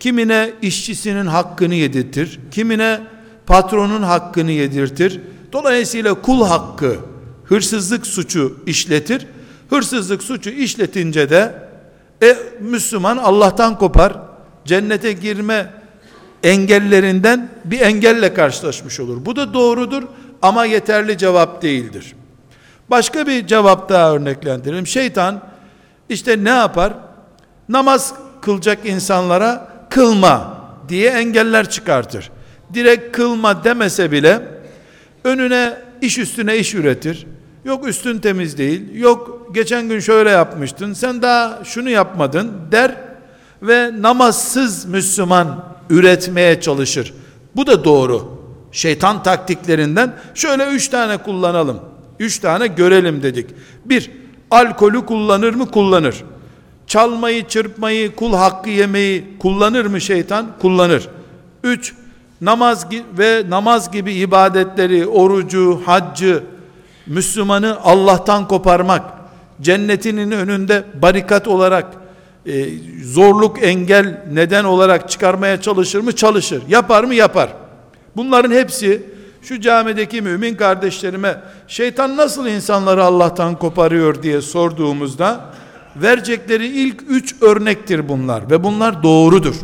Kimine 0.00 0.52
işçisinin 0.62 1.26
hakkını 1.26 1.74
yedirtir. 1.74 2.40
Kimine 2.50 3.00
patronun 3.46 4.02
hakkını 4.02 4.50
yedirtir. 4.50 5.20
Dolayısıyla 5.52 6.14
kul 6.14 6.44
hakkı, 6.46 6.96
hırsızlık 7.44 8.06
suçu 8.06 8.56
işletir. 8.66 9.26
Hırsızlık 9.70 10.22
suçu 10.22 10.50
işletince 10.50 11.30
de 11.30 11.54
e, 12.22 12.36
Müslüman 12.60 13.16
Allah'tan 13.16 13.78
kopar. 13.78 14.16
Cennete 14.64 15.12
girme 15.12 15.72
engellerinden 16.42 17.48
bir 17.64 17.80
engelle 17.80 18.34
karşılaşmış 18.34 19.00
olur. 19.00 19.26
Bu 19.26 19.36
da 19.36 19.54
doğrudur 19.54 20.02
ama 20.42 20.64
yeterli 20.64 21.18
cevap 21.18 21.62
değildir. 21.62 22.14
Başka 22.90 23.26
bir 23.26 23.46
cevap 23.46 23.88
daha 23.88 24.12
örneklendirelim. 24.12 24.86
Şeytan 24.86 25.42
işte 26.08 26.44
ne 26.44 26.48
yapar? 26.48 26.92
Namaz 27.68 28.14
kılacak 28.40 28.78
insanlara 28.86 29.68
kılma 29.90 30.56
diye 30.88 31.10
engeller 31.10 31.70
çıkartır. 31.70 32.30
Direkt 32.74 33.16
kılma 33.16 33.64
demese 33.64 34.12
bile 34.12 34.42
önüne 35.24 35.76
iş 36.00 36.18
üstüne 36.18 36.56
iş 36.56 36.74
üretir. 36.74 37.26
Yok 37.64 37.88
üstün 37.88 38.18
temiz 38.18 38.58
değil. 38.58 38.94
Yok 38.94 39.50
geçen 39.54 39.88
gün 39.88 40.00
şöyle 40.00 40.30
yapmıştın. 40.30 40.92
Sen 40.92 41.22
daha 41.22 41.64
şunu 41.64 41.90
yapmadın 41.90 42.52
der 42.72 42.94
ve 43.62 44.02
namazsız 44.02 44.84
Müslüman 44.84 45.64
üretmeye 45.90 46.60
çalışır. 46.60 47.14
Bu 47.56 47.66
da 47.66 47.84
doğru. 47.84 48.35
Şeytan 48.76 49.22
taktiklerinden 49.22 50.14
şöyle 50.34 50.66
üç 50.66 50.88
tane 50.88 51.16
kullanalım. 51.16 51.80
Üç 52.18 52.38
tane 52.38 52.66
görelim 52.66 53.22
dedik. 53.22 53.46
Bir, 53.84 54.10
alkolü 54.50 55.06
kullanır 55.06 55.54
mı? 55.54 55.70
Kullanır. 55.70 56.24
Çalmayı, 56.86 57.48
çırpmayı, 57.48 58.14
kul 58.14 58.32
hakkı 58.32 58.70
yemeyi 58.70 59.24
kullanır 59.38 59.86
mı 59.86 60.00
şeytan? 60.00 60.46
Kullanır. 60.60 61.08
Üç, 61.64 61.94
namaz 62.40 62.86
ve 63.18 63.42
namaz 63.48 63.90
gibi 63.92 64.14
ibadetleri, 64.14 65.06
orucu, 65.06 65.82
haccı, 65.86 66.42
Müslümanı 67.06 67.78
Allah'tan 67.82 68.48
koparmak, 68.48 69.02
cennetinin 69.60 70.30
önünde 70.30 70.84
barikat 71.02 71.48
olarak, 71.48 71.86
e, 72.46 72.66
zorluk 73.04 73.62
engel 73.62 74.24
neden 74.32 74.64
olarak 74.64 75.10
çıkarmaya 75.10 75.60
çalışır 75.60 76.00
mı? 76.00 76.16
Çalışır. 76.16 76.62
Yapar 76.68 77.04
mı? 77.04 77.14
Yapar. 77.14 77.65
Bunların 78.16 78.50
hepsi 78.50 79.02
şu 79.42 79.60
camideki 79.60 80.22
mümin 80.22 80.54
kardeşlerime 80.54 81.40
şeytan 81.68 82.16
nasıl 82.16 82.46
insanları 82.46 83.04
Allah'tan 83.04 83.58
koparıyor 83.58 84.22
diye 84.22 84.40
sorduğumuzda 84.40 85.54
verecekleri 85.96 86.66
ilk 86.66 87.02
üç 87.08 87.42
örnektir 87.42 88.08
bunlar 88.08 88.50
ve 88.50 88.64
bunlar 88.64 89.02
doğrudur. 89.02 89.54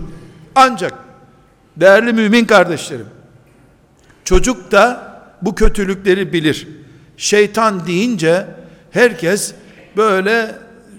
Ancak 0.54 0.94
değerli 1.76 2.12
mümin 2.12 2.44
kardeşlerim 2.44 3.06
çocuk 4.24 4.72
da 4.72 5.12
bu 5.42 5.54
kötülükleri 5.54 6.32
bilir. 6.32 6.68
Şeytan 7.16 7.86
deyince 7.86 8.46
herkes 8.90 9.54
böyle 9.96 10.54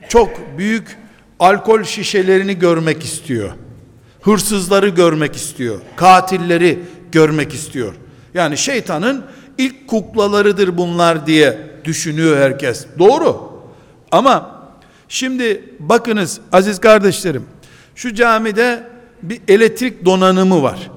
çok 0.09 0.29
büyük 0.57 0.97
alkol 1.39 1.83
şişelerini 1.83 2.59
görmek 2.59 3.03
istiyor. 3.03 3.51
Hırsızları 4.21 4.89
görmek 4.89 5.35
istiyor. 5.35 5.79
Katilleri 5.95 6.79
görmek 7.13 7.53
istiyor. 7.53 7.93
Yani 8.33 8.57
şeytanın 8.57 9.25
ilk 9.57 9.87
kuklalarıdır 9.87 10.77
bunlar 10.77 11.27
diye 11.27 11.57
düşünüyor 11.83 12.37
herkes. 12.37 12.85
Doğru. 12.99 13.53
Ama 14.11 14.63
şimdi 15.07 15.63
bakınız 15.79 16.39
aziz 16.51 16.79
kardeşlerim. 16.79 17.45
Şu 17.95 18.13
camide 18.13 18.83
bir 19.21 19.41
elektrik 19.47 20.05
donanımı 20.05 20.63
var. 20.63 20.91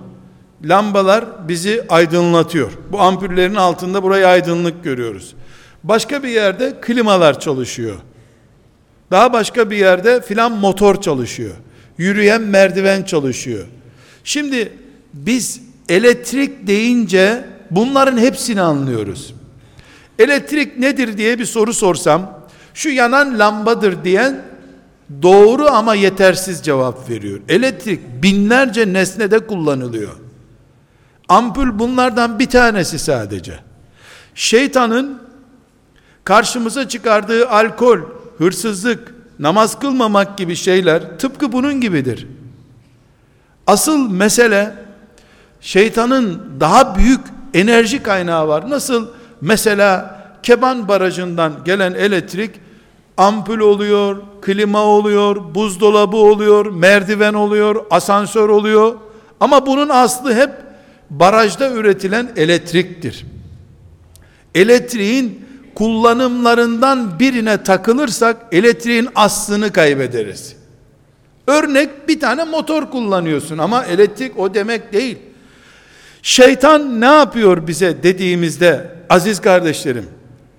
Lambalar 0.64 1.48
bizi 1.48 1.84
aydınlatıyor. 1.88 2.72
Bu 2.92 3.00
ampullerin 3.00 3.54
altında 3.54 4.02
burayı 4.02 4.26
aydınlık 4.28 4.84
görüyoruz. 4.84 5.34
Başka 5.84 6.22
bir 6.22 6.28
yerde 6.28 6.76
klimalar 6.80 7.40
çalışıyor. 7.40 7.96
Daha 9.10 9.32
başka 9.32 9.70
bir 9.70 9.76
yerde 9.76 10.20
filan 10.20 10.52
motor 10.52 11.00
çalışıyor. 11.00 11.54
Yürüyen 11.98 12.42
merdiven 12.42 13.02
çalışıyor. 13.02 13.64
Şimdi 14.24 14.72
biz 15.14 15.60
elektrik 15.88 16.66
deyince 16.66 17.44
bunların 17.70 18.18
hepsini 18.18 18.60
anlıyoruz. 18.60 19.34
Elektrik 20.18 20.78
nedir 20.78 21.18
diye 21.18 21.38
bir 21.38 21.44
soru 21.44 21.74
sorsam, 21.74 22.40
şu 22.74 22.88
yanan 22.88 23.38
lambadır 23.38 24.04
diyen 24.04 24.42
doğru 25.22 25.66
ama 25.66 25.94
yetersiz 25.94 26.62
cevap 26.62 27.10
veriyor. 27.10 27.40
Elektrik 27.48 28.22
binlerce 28.22 28.92
nesnede 28.92 29.38
kullanılıyor. 29.38 30.16
Ampul 31.28 31.78
bunlardan 31.78 32.38
bir 32.38 32.46
tanesi 32.46 32.98
sadece. 32.98 33.58
Şeytanın 34.34 35.22
karşımıza 36.24 36.88
çıkardığı 36.88 37.48
alkol, 37.48 37.98
hırsızlık, 38.38 39.14
namaz 39.38 39.78
kılmamak 39.78 40.38
gibi 40.38 40.56
şeyler 40.56 41.18
tıpkı 41.18 41.52
bunun 41.52 41.80
gibidir. 41.80 42.26
Asıl 43.66 44.10
mesele 44.10 44.85
şeytanın 45.66 46.42
daha 46.60 46.96
büyük 46.96 47.20
enerji 47.54 48.02
kaynağı 48.02 48.48
var. 48.48 48.70
Nasıl 48.70 49.08
mesela 49.40 50.20
Keban 50.42 50.88
Barajı'ndan 50.88 51.52
gelen 51.64 51.94
elektrik 51.94 52.50
ampul 53.16 53.58
oluyor, 53.58 54.16
klima 54.42 54.82
oluyor, 54.82 55.54
buzdolabı 55.54 56.16
oluyor, 56.16 56.66
merdiven 56.66 57.34
oluyor, 57.34 57.84
asansör 57.90 58.48
oluyor. 58.48 58.94
Ama 59.40 59.66
bunun 59.66 59.88
aslı 59.88 60.34
hep 60.34 60.50
barajda 61.10 61.70
üretilen 61.70 62.30
elektriktir. 62.36 63.26
Elektriğin 64.54 65.46
kullanımlarından 65.74 67.18
birine 67.20 67.62
takılırsak 67.62 68.36
elektriğin 68.52 69.08
aslını 69.14 69.72
kaybederiz. 69.72 70.56
Örnek 71.46 72.08
bir 72.08 72.20
tane 72.20 72.44
motor 72.44 72.90
kullanıyorsun 72.90 73.58
ama 73.58 73.84
elektrik 73.84 74.38
o 74.38 74.54
demek 74.54 74.92
değil. 74.92 75.18
Şeytan 76.26 77.00
ne 77.00 77.06
yapıyor 77.06 77.66
bize 77.66 78.02
dediğimizde 78.02 78.90
aziz 79.10 79.40
kardeşlerim 79.40 80.06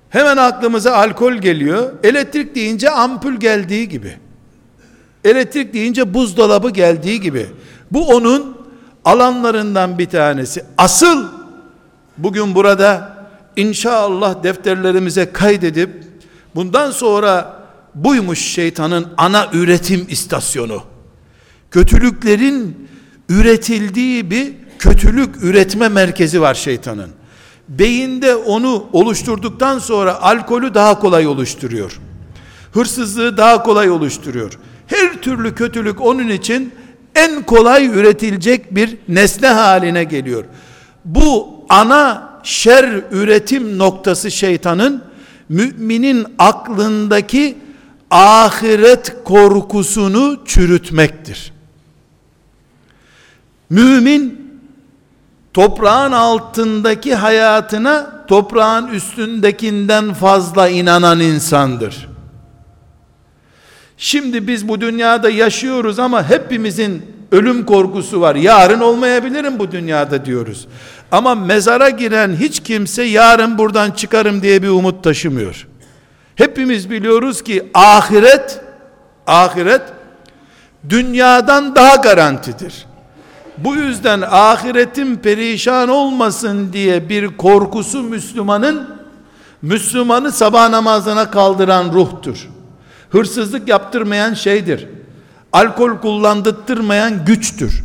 hemen 0.09 0.37
aklımıza 0.37 0.95
alkol 0.95 1.33
geliyor. 1.33 1.93
Elektrik 2.03 2.55
deyince 2.55 2.89
ampul 2.89 3.33
geldiği 3.33 3.89
gibi. 3.89 4.17
Elektrik 5.23 5.73
deyince 5.73 6.13
buzdolabı 6.13 6.69
geldiği 6.69 7.21
gibi. 7.21 7.45
Bu 7.91 8.07
onun 8.07 8.57
alanlarından 9.05 9.97
bir 9.97 10.05
tanesi. 10.05 10.63
Asıl 10.77 11.25
bugün 12.17 12.55
burada 12.55 13.17
inşallah 13.55 14.43
defterlerimize 14.43 15.31
kaydedip 15.31 15.89
bundan 16.55 16.91
sonra 16.91 17.63
buymuş 17.95 18.39
şeytanın 18.39 19.07
ana 19.17 19.49
üretim 19.53 20.05
istasyonu. 20.09 20.83
Kötülüklerin 21.71 22.87
üretildiği 23.29 24.31
bir 24.31 24.66
kötülük 24.79 25.43
üretme 25.43 25.89
merkezi 25.89 26.41
var 26.41 26.53
şeytanın. 26.53 27.09
Beyinde 27.69 28.35
onu 28.35 28.89
oluşturduktan 28.93 29.79
sonra 29.79 30.21
alkolü 30.21 30.73
daha 30.73 30.99
kolay 30.99 31.27
oluşturuyor. 31.27 31.99
Hırsızlığı 32.71 33.37
daha 33.37 33.63
kolay 33.63 33.89
oluşturuyor. 33.89 34.59
Her 34.87 35.21
türlü 35.21 35.55
kötülük 35.55 36.01
onun 36.01 36.27
için 36.29 36.73
en 37.15 37.43
kolay 37.43 37.85
üretilecek 37.85 38.75
bir 38.75 38.97
nesne 39.07 39.47
haline 39.47 40.03
geliyor. 40.03 40.45
Bu 41.05 41.49
ana 41.69 42.29
şer 42.43 43.03
üretim 43.11 43.77
noktası 43.77 44.31
şeytanın 44.31 45.03
müminin 45.49 46.25
aklındaki 46.39 47.57
ahiret 48.11 49.15
korkusunu 49.23 50.39
çürütmektir. 50.45 51.53
Mümin 53.69 54.46
toprağın 55.57 56.11
altındaki 56.11 57.15
hayatına 57.15 58.25
toprağın 58.27 58.87
üstündekinden 58.87 60.13
fazla 60.13 60.69
inanan 60.69 61.19
insandır. 61.19 62.09
Şimdi 63.97 64.47
biz 64.47 64.67
bu 64.67 64.81
dünyada 64.81 65.29
yaşıyoruz 65.29 65.99
ama 65.99 66.29
hepimizin 66.29 67.05
ölüm 67.31 67.65
korkusu 67.65 68.21
var. 68.21 68.35
Yarın 68.35 68.79
olmayabilirim 68.79 69.59
bu 69.59 69.71
dünyada 69.71 70.25
diyoruz. 70.25 70.67
Ama 71.11 71.35
mezara 71.35 71.89
giren 71.89 72.35
hiç 72.35 72.59
kimse 72.59 73.03
yarın 73.03 73.57
buradan 73.57 73.91
çıkarım 73.91 74.41
diye 74.41 74.63
bir 74.63 74.69
umut 74.69 75.03
taşımıyor. 75.03 75.67
Hepimiz 76.35 76.89
biliyoruz 76.89 77.43
ki 77.43 77.71
ahiret 77.73 78.61
ahiret 79.27 79.81
dünyadan 80.89 81.75
daha 81.75 81.95
garantidir. 81.95 82.86
Bu 83.57 83.75
yüzden 83.75 84.21
ahiretin 84.21 85.15
perişan 85.15 85.89
olmasın 85.89 86.73
diye 86.73 87.09
bir 87.09 87.37
korkusu 87.37 88.03
Müslümanın 88.03 88.97
Müslümanı 89.61 90.31
sabah 90.31 90.69
namazına 90.69 91.31
kaldıran 91.31 91.93
ruhtur. 91.93 92.49
Hırsızlık 93.09 93.67
yaptırmayan 93.67 94.33
şeydir. 94.33 94.87
Alkol 95.53 95.97
kullandırtmayan 95.97 97.25
güçtür. 97.25 97.83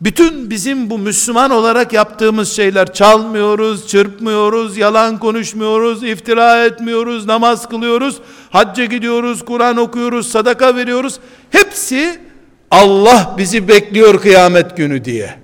Bütün 0.00 0.50
bizim 0.50 0.90
bu 0.90 0.98
Müslüman 0.98 1.50
olarak 1.50 1.92
yaptığımız 1.92 2.52
şeyler 2.52 2.92
çalmıyoruz, 2.92 3.88
çırpmıyoruz, 3.88 4.76
yalan 4.76 5.18
konuşmuyoruz, 5.18 6.04
iftira 6.04 6.64
etmiyoruz, 6.64 7.26
namaz 7.26 7.68
kılıyoruz, 7.68 8.16
hacca 8.50 8.84
gidiyoruz, 8.84 9.44
Kur'an 9.44 9.76
okuyoruz, 9.76 10.28
sadaka 10.28 10.76
veriyoruz. 10.76 11.18
Hepsi 11.50 12.20
Allah 12.74 13.34
bizi 13.38 13.68
bekliyor 13.68 14.20
kıyamet 14.20 14.76
günü 14.76 15.04
diye. 15.04 15.34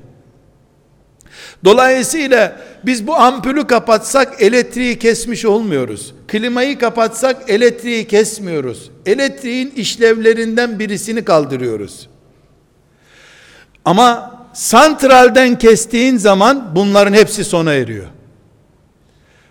Dolayısıyla 1.65 2.61
biz 2.87 3.07
bu 3.07 3.17
ampulü 3.17 3.67
kapatsak 3.67 4.43
elektriği 4.43 4.99
kesmiş 4.99 5.45
olmuyoruz. 5.45 6.15
Klimayı 6.29 6.79
kapatsak 6.79 7.51
elektriği 7.51 8.09
kesmiyoruz. 8.09 8.91
Elektriğin 9.07 9.71
işlevlerinden 9.71 10.79
birisini 10.79 11.25
kaldırıyoruz. 11.25 12.09
Ama 13.85 14.37
santralden 14.53 15.59
kestiğin 15.59 16.17
zaman 16.17 16.73
bunların 16.75 17.13
hepsi 17.13 17.45
sona 17.45 17.75
eriyor. 17.75 18.07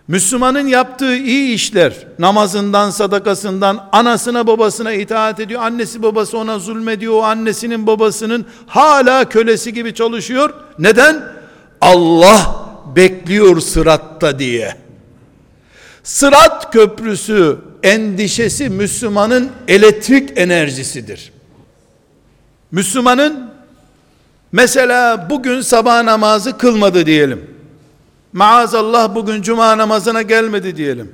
Müslümanın 0.09 0.67
yaptığı 0.67 1.15
iyi 1.15 1.53
işler, 1.53 1.93
namazından, 2.19 2.89
sadakasından, 2.89 3.89
anasına 3.91 4.47
babasına 4.47 4.93
itaat 4.93 5.39
ediyor, 5.39 5.61
annesi 5.61 6.03
babası 6.03 6.37
ona 6.37 6.59
zulmediyor, 6.59 7.13
o 7.13 7.23
annesinin 7.23 7.87
babasının 7.87 8.45
hala 8.67 9.29
kölesi 9.29 9.73
gibi 9.73 9.93
çalışıyor. 9.93 10.53
Neden? 10.79 11.23
Allah 11.81 12.65
bekliyor 12.95 13.59
sıratta 13.59 14.39
diye. 14.39 14.75
Sırat 16.03 16.73
köprüsü 16.73 17.57
endişesi 17.83 18.69
Müslümanın 18.69 19.49
elektrik 19.67 20.37
enerjisidir. 20.37 21.31
Müslümanın 22.71 23.49
mesela 24.51 25.29
bugün 25.29 25.61
sabah 25.61 26.03
namazı 26.03 26.57
kılmadı 26.57 27.05
diyelim 27.05 27.58
maazallah 28.33 29.15
bugün 29.15 29.41
cuma 29.41 29.77
namazına 29.77 30.21
gelmedi 30.21 30.77
diyelim. 30.77 31.11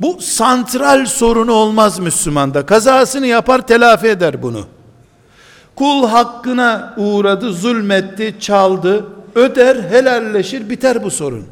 Bu 0.00 0.20
santral 0.20 1.06
sorunu 1.06 1.52
olmaz 1.52 1.98
Müslümanda. 1.98 2.66
Kazasını 2.66 3.26
yapar 3.26 3.66
telafi 3.66 4.06
eder 4.06 4.42
bunu. 4.42 4.66
Kul 5.76 6.08
hakkına 6.08 6.94
uğradı, 6.96 7.52
zulmetti, 7.52 8.34
çaldı, 8.40 9.06
öder, 9.34 9.76
helalleşir, 9.76 10.70
biter 10.70 11.04
bu 11.04 11.10
sorun. 11.10 11.46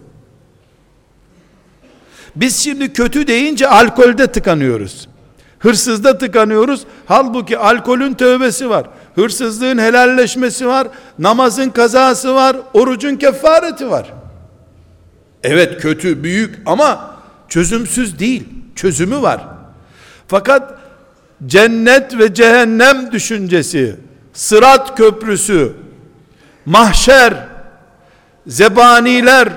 Biz 2.36 2.56
şimdi 2.64 2.92
kötü 2.92 3.26
deyince 3.26 3.68
alkolde 3.68 4.26
tıkanıyoruz. 4.26 5.08
Hırsızda 5.58 6.18
tıkanıyoruz. 6.18 6.84
Halbuki 7.06 7.58
alkolün 7.58 8.14
tövbesi 8.14 8.70
var. 8.70 8.86
Hırsızlığın 9.14 9.78
helalleşmesi 9.78 10.66
var. 10.66 10.88
Namazın 11.18 11.70
kazası 11.70 12.34
var. 12.34 12.56
Orucun 12.74 13.16
kefareti 13.16 13.90
var. 13.90 14.12
Evet 15.48 15.82
kötü, 15.82 16.22
büyük 16.22 16.58
ama 16.66 17.16
çözümsüz 17.48 18.18
değil. 18.18 18.44
Çözümü 18.74 19.22
var. 19.22 19.40
Fakat 20.28 20.74
cennet 21.46 22.18
ve 22.18 22.34
cehennem 22.34 23.12
düşüncesi, 23.12 23.96
sırat 24.32 24.96
köprüsü, 24.96 25.72
mahşer, 26.66 27.34
zebaniler, 28.46 29.48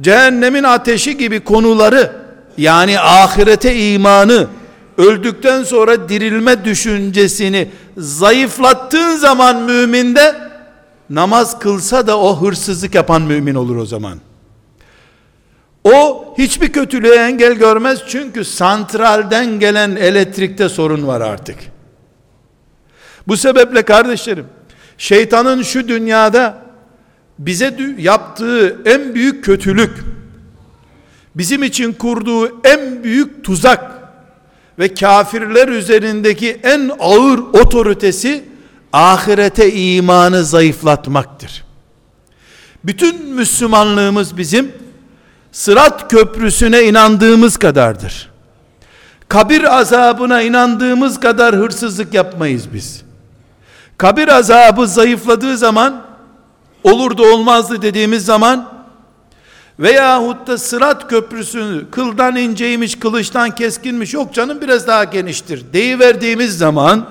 cehennemin 0.00 0.62
ateşi 0.62 1.16
gibi 1.16 1.40
konuları 1.40 2.12
yani 2.58 3.00
ahirete 3.00 3.76
imanı 3.76 4.46
öldükten 4.98 5.62
sonra 5.62 6.08
dirilme 6.08 6.64
düşüncesini 6.64 7.70
zayıflattığın 7.96 9.16
zaman 9.16 9.62
müminde 9.62 10.34
namaz 11.10 11.58
kılsa 11.58 12.06
da 12.06 12.18
o 12.18 12.42
hırsızlık 12.42 12.94
yapan 12.94 13.22
mümin 13.22 13.54
olur 13.54 13.76
o 13.76 13.86
zaman. 13.86 14.18
O 15.86 16.34
hiçbir 16.38 16.72
kötülüğe 16.72 17.14
engel 17.14 17.52
görmez 17.52 18.02
çünkü 18.08 18.44
santralden 18.44 19.60
gelen 19.60 19.96
elektrikte 19.96 20.68
sorun 20.68 21.06
var 21.06 21.20
artık. 21.20 21.56
Bu 23.28 23.36
sebeple 23.36 23.82
kardeşlerim, 23.82 24.46
şeytanın 24.98 25.62
şu 25.62 25.88
dünyada 25.88 26.58
bize 27.38 27.76
yaptığı 27.98 28.82
en 28.84 29.14
büyük 29.14 29.44
kötülük, 29.44 29.90
bizim 31.34 31.62
için 31.62 31.92
kurduğu 31.92 32.60
en 32.64 33.04
büyük 33.04 33.44
tuzak 33.44 33.90
ve 34.78 34.94
kafirler 34.94 35.68
üzerindeki 35.68 36.60
en 36.62 36.90
ağır 37.00 37.38
otoritesi 37.38 38.44
ahirete 38.92 39.72
imanı 39.72 40.44
zayıflatmaktır. 40.44 41.64
Bütün 42.84 43.26
Müslümanlığımız 43.26 44.36
bizim 44.36 44.85
Sırat 45.56 46.10
köprüsüne 46.10 46.82
inandığımız 46.82 47.56
kadardır. 47.56 48.30
Kabir 49.28 49.78
azabına 49.78 50.42
inandığımız 50.42 51.20
kadar 51.20 51.56
hırsızlık 51.56 52.14
yapmayız 52.14 52.64
biz. 52.74 53.02
Kabir 53.98 54.28
azabı 54.28 54.86
zayıfladığı 54.86 55.58
zaman 55.58 56.02
olurdu 56.84 57.32
olmazdı 57.32 57.82
dediğimiz 57.82 58.24
zaman 58.24 58.68
veyahut 59.78 60.46
da 60.46 60.58
sırat 60.58 61.08
köprüsü 61.08 61.86
kıldan 61.90 62.36
inceymiş, 62.36 62.98
kılıçtan 62.98 63.50
keskinmiş, 63.50 64.14
yok 64.14 64.34
canım 64.34 64.60
biraz 64.60 64.86
daha 64.86 65.04
geniştir 65.04 65.64
deyiverdiğimiz 65.72 66.58
zaman 66.58 67.08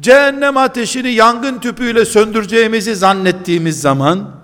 cehennem 0.00 0.56
ateşini 0.56 1.10
yangın 1.10 1.58
tüpüyle 1.58 2.04
söndüreceğimizi 2.04 2.96
zannettiğimiz 2.96 3.80
zaman 3.80 4.43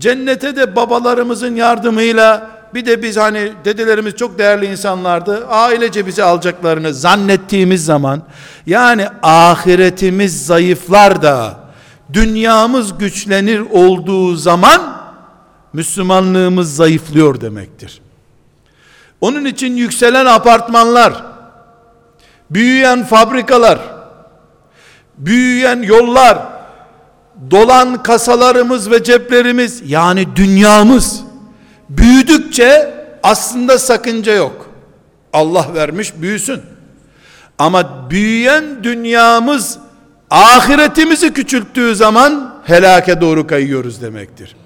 Cennete 0.00 0.56
de 0.56 0.76
babalarımızın 0.76 1.56
yardımıyla 1.56 2.50
bir 2.74 2.86
de 2.86 3.02
biz 3.02 3.16
hani 3.16 3.52
dedelerimiz 3.64 4.16
çok 4.16 4.38
değerli 4.38 4.66
insanlardı. 4.66 5.46
Ailece 5.46 6.06
bizi 6.06 6.24
alacaklarını 6.24 6.94
zannettiğimiz 6.94 7.84
zaman 7.84 8.22
yani 8.66 9.06
ahiretimiz 9.22 10.46
zayıflar 10.46 11.22
da 11.22 11.60
dünyamız 12.12 12.98
güçlenir 12.98 13.60
olduğu 13.70 14.36
zaman 14.36 15.00
Müslümanlığımız 15.72 16.76
zayıflıyor 16.76 17.40
demektir. 17.40 18.00
Onun 19.20 19.44
için 19.44 19.76
yükselen 19.76 20.26
apartmanlar, 20.26 21.24
büyüyen 22.50 23.04
fabrikalar, 23.04 23.78
büyüyen 25.18 25.82
yollar, 25.82 26.38
dolan 27.50 28.02
kasalarımız 28.02 28.90
ve 28.90 29.02
ceplerimiz 29.02 29.82
yani 29.86 30.36
dünyamız 30.36 31.20
büyüdükçe 31.88 32.94
aslında 33.22 33.78
sakınca 33.78 34.34
yok. 34.34 34.70
Allah 35.32 35.66
vermiş 35.74 36.12
büyüsün. 36.16 36.60
Ama 37.58 38.10
büyüyen 38.10 38.84
dünyamız 38.84 39.78
ahiretimizi 40.30 41.32
küçülttüğü 41.32 41.94
zaman 41.94 42.54
helake 42.64 43.20
doğru 43.20 43.46
kayıyoruz 43.46 44.02
demektir. 44.02 44.56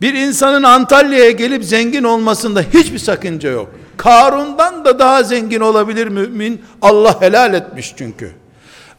Bir 0.00 0.14
insanın 0.14 0.62
Antalya'ya 0.62 1.30
gelip 1.30 1.64
zengin 1.64 2.04
olmasında 2.04 2.60
hiçbir 2.60 2.98
sakınca 2.98 3.50
yok. 3.50 3.70
Karun'dan 3.96 4.84
da 4.84 4.98
daha 4.98 5.22
zengin 5.22 5.60
olabilir 5.60 6.08
mümin. 6.08 6.62
Allah 6.82 7.20
helal 7.20 7.54
etmiş 7.54 7.94
çünkü. 7.98 8.32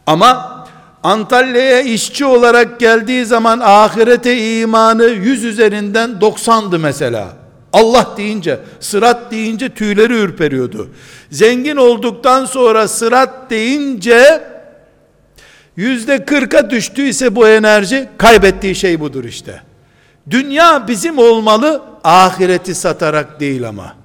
Ama 0.07 0.60
Antalya'ya 1.03 1.81
işçi 1.81 2.25
olarak 2.25 2.79
geldiği 2.79 3.25
zaman 3.25 3.59
ahirete 3.63 4.59
imanı 4.59 5.05
100 5.05 5.43
üzerinden 5.43 6.09
90'dı 6.09 6.79
mesela. 6.79 7.27
Allah 7.73 8.13
deyince, 8.17 8.59
sırat 8.79 9.31
deyince 9.31 9.69
tüyleri 9.69 10.13
ürperiyordu. 10.13 10.89
Zengin 11.29 11.75
olduktan 11.75 12.45
sonra 12.45 12.87
sırat 12.87 13.49
deyince 13.49 14.43
yüzde 15.75 16.25
kırka 16.25 16.69
düştüyse 16.69 17.35
bu 17.35 17.47
enerji 17.47 18.09
kaybettiği 18.17 18.75
şey 18.75 18.99
budur 18.99 19.23
işte. 19.23 19.61
Dünya 20.29 20.87
bizim 20.87 21.17
olmalı, 21.17 21.81
ahireti 22.03 22.75
satarak 22.75 23.39
değil 23.39 23.67
ama. 23.67 23.95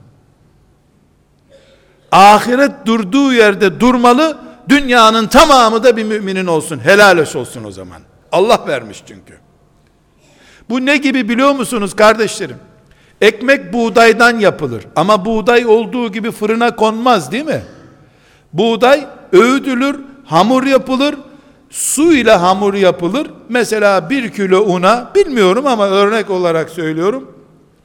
Ahiret 2.12 2.86
durduğu 2.86 3.32
yerde 3.32 3.80
durmalı, 3.80 4.38
dünyanın 4.68 5.26
tamamı 5.26 5.84
da 5.84 5.96
bir 5.96 6.04
müminin 6.04 6.46
olsun. 6.46 6.78
Helal 6.78 7.18
olsun 7.34 7.64
o 7.64 7.70
zaman. 7.70 8.00
Allah 8.32 8.64
vermiş 8.66 9.02
çünkü. 9.08 9.38
Bu 10.70 10.86
ne 10.86 10.96
gibi 10.96 11.28
biliyor 11.28 11.52
musunuz 11.52 11.96
kardeşlerim? 11.96 12.56
Ekmek 13.20 13.72
buğdaydan 13.72 14.38
yapılır. 14.38 14.86
Ama 14.96 15.24
buğday 15.24 15.66
olduğu 15.66 16.12
gibi 16.12 16.30
fırına 16.30 16.76
konmaz 16.76 17.32
değil 17.32 17.44
mi? 17.44 17.62
Buğday 18.52 19.06
öğüdülür, 19.32 19.96
hamur 20.24 20.64
yapılır, 20.64 21.14
su 21.70 22.12
ile 22.12 22.32
hamur 22.32 22.74
yapılır. 22.74 23.30
Mesela 23.48 24.10
bir 24.10 24.32
kilo 24.32 24.60
una, 24.60 25.10
bilmiyorum 25.14 25.66
ama 25.66 25.88
örnek 25.88 26.30
olarak 26.30 26.70
söylüyorum. 26.70 27.30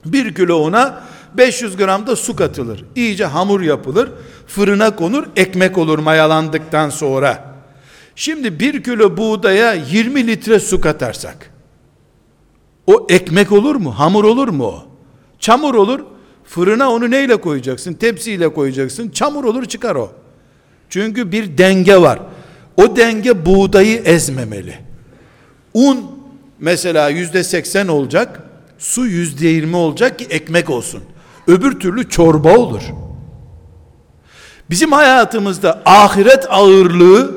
Bir 0.06 0.36
kilo 0.36 0.58
una 0.58 1.02
500 1.34 1.78
gram 1.78 2.08
da 2.08 2.16
su 2.16 2.36
katılır. 2.36 2.86
İyice 2.96 3.26
hamur 3.26 3.62
yapılır. 3.62 4.10
Fırına 4.56 4.96
konur, 4.96 5.24
ekmek 5.36 5.78
olur 5.78 6.00
mayalandıktan 6.00 6.90
sonra. 6.90 7.56
Şimdi 8.16 8.60
bir 8.60 8.84
kilo 8.84 9.18
buğdaya 9.18 9.74
20 9.74 10.28
litre 10.28 10.60
su 10.60 10.82
katarsak, 10.82 11.52
o 12.88 13.08
ekmek 13.10 13.52
olur 13.52 13.76
mu? 13.76 14.00
Hamur 14.00 14.24
olur 14.24 14.48
mu? 14.48 14.84
Çamur 15.40 15.76
olur. 15.76 16.00
Fırına 16.44 16.92
onu 16.92 17.12
neyle 17.12 17.42
koyacaksın? 17.42 17.94
Tepsiyle 17.94 18.54
koyacaksın. 18.54 19.10
Çamur 19.10 19.44
olur 19.44 19.66
çıkar 19.66 19.96
o. 19.96 20.12
Çünkü 20.90 21.32
bir 21.32 21.58
denge 21.58 22.02
var. 22.02 22.20
O 22.78 22.96
denge 22.96 23.46
buğdayı 23.46 23.98
ezmemeli. 23.98 24.76
Un 25.74 26.12
mesela 26.60 27.10
yüzde 27.10 27.44
seksen 27.44 27.88
olacak. 27.88 28.44
Su 28.78 29.06
yüzde 29.06 29.48
yirmi 29.48 29.76
olacak 29.76 30.20
ki 30.20 30.28
ekmek 30.30 30.70
olsun. 30.70 31.04
Öbür 31.48 31.80
türlü 31.80 32.10
çorba 32.10 32.58
olur. 32.58 32.82
Bizim 34.72 34.92
hayatımızda 34.92 35.82
ahiret 35.86 36.46
ağırlığı 36.50 37.32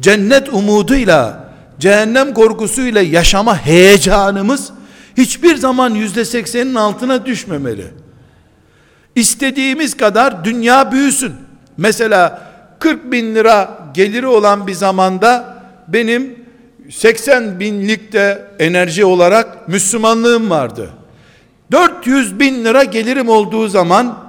cennet 0.00 0.54
umuduyla 0.54 1.44
cehennem 1.78 2.34
korkusuyla 2.34 3.02
yaşama 3.02 3.58
heyecanımız 3.58 4.70
hiçbir 5.16 5.56
zaman 5.56 5.94
yüzde 5.94 6.24
seksenin 6.24 6.74
altına 6.74 7.26
düşmemeli. 7.26 7.86
İstediğimiz 9.14 9.96
kadar 9.96 10.44
dünya 10.44 10.92
büyüsün. 10.92 11.32
Mesela 11.76 12.42
40 12.78 13.12
bin 13.12 13.34
lira 13.34 13.78
geliri 13.94 14.26
olan 14.26 14.66
bir 14.66 14.74
zamanda 14.74 15.56
benim 15.88 16.38
80 16.90 17.60
binlik 17.60 18.12
de 18.12 18.46
enerji 18.58 19.04
olarak 19.04 19.68
Müslümanlığım 19.68 20.50
vardı. 20.50 20.90
400 21.72 22.40
bin 22.40 22.64
lira 22.64 22.84
gelirim 22.84 23.28
olduğu 23.28 23.68
zaman 23.68 24.23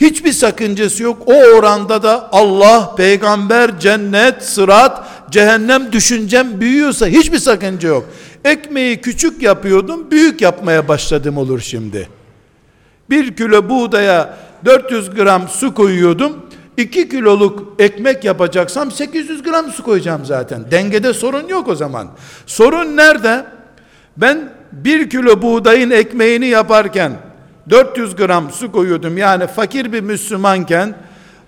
hiçbir 0.00 0.32
sakıncası 0.32 1.02
yok. 1.02 1.22
O 1.26 1.34
oranda 1.34 2.02
da 2.02 2.28
Allah, 2.32 2.94
peygamber, 2.96 3.80
cennet, 3.80 4.42
sırat, 4.42 5.08
cehennem 5.30 5.92
düşüncem 5.92 6.60
büyüyorsa 6.60 7.06
hiçbir 7.06 7.38
sakınca 7.38 7.88
yok. 7.88 8.04
Ekmeği 8.44 9.00
küçük 9.00 9.42
yapıyordum, 9.42 10.10
büyük 10.10 10.40
yapmaya 10.40 10.88
başladım 10.88 11.38
olur 11.38 11.60
şimdi. 11.60 12.08
Bir 13.10 13.36
kilo 13.36 13.68
buğdaya 13.68 14.36
400 14.64 15.10
gram 15.10 15.48
su 15.48 15.74
koyuyordum. 15.74 16.46
2 16.76 17.08
kiloluk 17.08 17.74
ekmek 17.78 18.24
yapacaksam 18.24 18.92
800 18.92 19.42
gram 19.42 19.70
su 19.72 19.82
koyacağım 19.82 20.24
zaten. 20.24 20.70
Dengede 20.70 21.12
sorun 21.12 21.48
yok 21.48 21.68
o 21.68 21.74
zaman. 21.74 22.08
Sorun 22.46 22.96
nerede? 22.96 23.44
Ben 24.16 24.52
1 24.72 25.10
kilo 25.10 25.42
buğdayın 25.42 25.90
ekmeğini 25.90 26.46
yaparken 26.46 27.12
400 27.70 28.16
gram 28.16 28.50
su 28.50 28.72
koyuyordum. 28.72 29.18
Yani 29.18 29.46
fakir 29.46 29.92
bir 29.92 30.00
Müslümanken 30.00 30.94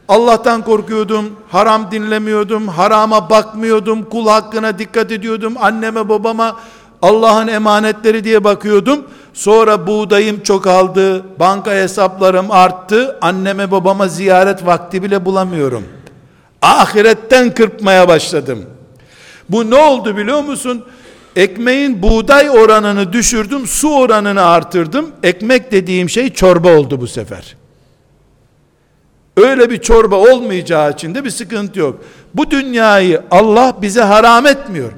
Allah'tan 0.08 0.64
korkuyordum, 0.64 1.30
haram 1.48 1.90
dinlemiyordum, 1.90 2.68
harama 2.68 3.30
bakmıyordum, 3.30 4.04
kul 4.04 4.28
hakkına 4.28 4.78
dikkat 4.78 5.12
ediyordum, 5.12 5.54
anneme 5.60 6.08
babama 6.08 6.56
Allah'ın 7.02 7.48
emanetleri 7.48 8.24
diye 8.24 8.44
bakıyordum. 8.44 9.04
Sonra 9.34 9.86
buğdayım 9.86 10.42
çok 10.42 10.66
aldı, 10.66 11.24
banka 11.38 11.70
hesaplarım 11.70 12.50
arttı, 12.50 13.18
anneme 13.20 13.70
babama 13.70 14.08
ziyaret 14.08 14.66
vakti 14.66 15.02
bile 15.02 15.24
bulamıyorum. 15.24 15.84
Ahiretten 16.62 17.54
kırpmaya 17.54 18.08
başladım. 18.08 18.66
Bu 19.48 19.70
ne 19.70 19.76
oldu 19.76 20.16
biliyor 20.16 20.42
musun? 20.42 20.84
Ekmeğin 21.36 22.02
buğday 22.02 22.50
oranını 22.50 23.12
düşürdüm, 23.12 23.66
su 23.66 23.94
oranını 23.94 24.42
artırdım. 24.42 25.10
Ekmek 25.22 25.72
dediğim 25.72 26.10
şey 26.10 26.32
çorba 26.32 26.76
oldu 26.76 27.00
bu 27.00 27.06
sefer. 27.06 27.56
Öyle 29.36 29.70
bir 29.70 29.78
çorba 29.80 30.16
olmayacağı 30.16 30.90
için 30.90 31.14
de 31.14 31.24
bir 31.24 31.30
sıkıntı 31.30 31.78
yok. 31.78 32.04
Bu 32.34 32.50
dünyayı 32.50 33.22
Allah 33.30 33.76
bize 33.82 34.02
haram 34.02 34.46
etmiyor. 34.46 34.92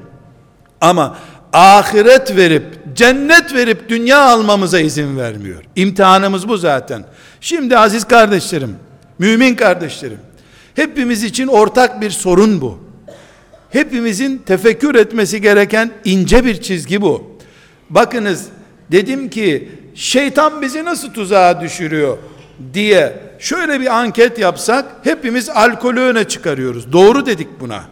Ama 0.81 1.17
ahiret 1.53 2.35
verip, 2.35 2.63
cennet 2.95 3.53
verip 3.53 3.89
dünya 3.89 4.21
almamıza 4.21 4.79
izin 4.79 5.17
vermiyor. 5.17 5.63
İmtihanımız 5.75 6.47
bu 6.49 6.57
zaten. 6.57 7.03
Şimdi 7.41 7.77
aziz 7.77 8.03
kardeşlerim, 8.03 8.75
mümin 9.19 9.55
kardeşlerim, 9.55 10.19
hepimiz 10.75 11.23
için 11.23 11.47
ortak 11.47 12.01
bir 12.01 12.09
sorun 12.09 12.61
bu. 12.61 12.90
Hepimizin 13.71 14.37
tefekkür 14.37 14.95
etmesi 14.95 15.41
gereken 15.41 15.91
ince 16.05 16.45
bir 16.45 16.61
çizgi 16.61 17.01
bu. 17.01 17.23
Bakınız, 17.89 18.45
dedim 18.91 19.29
ki 19.29 19.69
şeytan 19.95 20.61
bizi 20.61 20.85
nasıl 20.85 21.13
tuzağa 21.13 21.61
düşürüyor 21.61 22.17
diye 22.73 23.13
şöyle 23.39 23.79
bir 23.79 23.99
anket 23.99 24.39
yapsak 24.39 24.85
hepimiz 25.03 25.49
alkolü 25.49 25.99
öne 25.99 26.23
çıkarıyoruz. 26.23 26.93
Doğru 26.93 27.25
dedik 27.25 27.47
buna. 27.59 27.83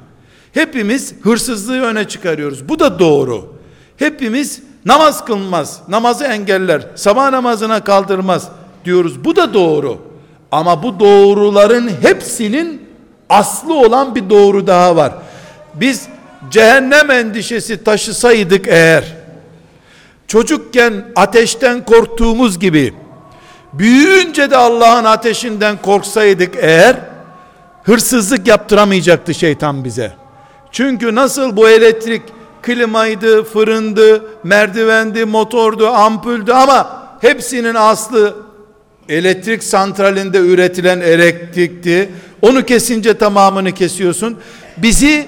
Hepimiz 0.53 1.13
hırsızlığı 1.21 1.81
öne 1.81 2.07
çıkarıyoruz. 2.07 2.69
Bu 2.69 2.79
da 2.79 2.99
doğru. 2.99 3.53
Hepimiz 3.97 4.61
namaz 4.85 5.25
kılmaz, 5.25 5.81
namazı 5.87 6.25
engeller, 6.25 6.87
sabah 6.95 7.31
namazına 7.31 7.83
kaldırmaz 7.83 8.49
diyoruz. 8.85 9.25
Bu 9.25 9.35
da 9.35 9.53
doğru. 9.53 9.97
Ama 10.51 10.83
bu 10.83 10.99
doğruların 10.99 11.91
hepsinin 12.01 12.81
aslı 13.29 13.73
olan 13.73 14.15
bir 14.15 14.29
doğru 14.29 14.67
daha 14.67 14.95
var. 14.95 15.13
Biz 15.73 16.07
cehennem 16.49 17.11
endişesi 17.11 17.83
taşısaydık 17.83 18.67
eğer, 18.67 19.03
çocukken 20.27 20.93
ateşten 21.15 21.85
korktuğumuz 21.85 22.59
gibi, 22.59 22.93
büyüyünce 23.73 24.51
de 24.51 24.57
Allah'ın 24.57 25.03
ateşinden 25.03 25.81
korksaydık 25.81 26.55
eğer, 26.55 26.95
hırsızlık 27.83 28.47
yaptıramayacaktı 28.47 29.33
şeytan 29.33 29.83
bize. 29.83 30.13
Çünkü 30.71 31.15
nasıl 31.15 31.57
bu 31.57 31.69
elektrik 31.69 32.21
klimaydı, 32.61 33.43
fırındı, 33.43 34.23
merdivendi, 34.43 35.25
motordu, 35.25 35.87
ampuldü 35.87 36.51
ama 36.51 37.07
hepsinin 37.21 37.75
aslı 37.75 38.35
elektrik 39.09 39.63
santralinde 39.63 40.37
üretilen 40.37 40.99
elektrikti. 40.99 42.09
Onu 42.41 42.65
kesince 42.65 43.13
tamamını 43.13 43.71
kesiyorsun. 43.71 44.37
Bizi 44.77 45.27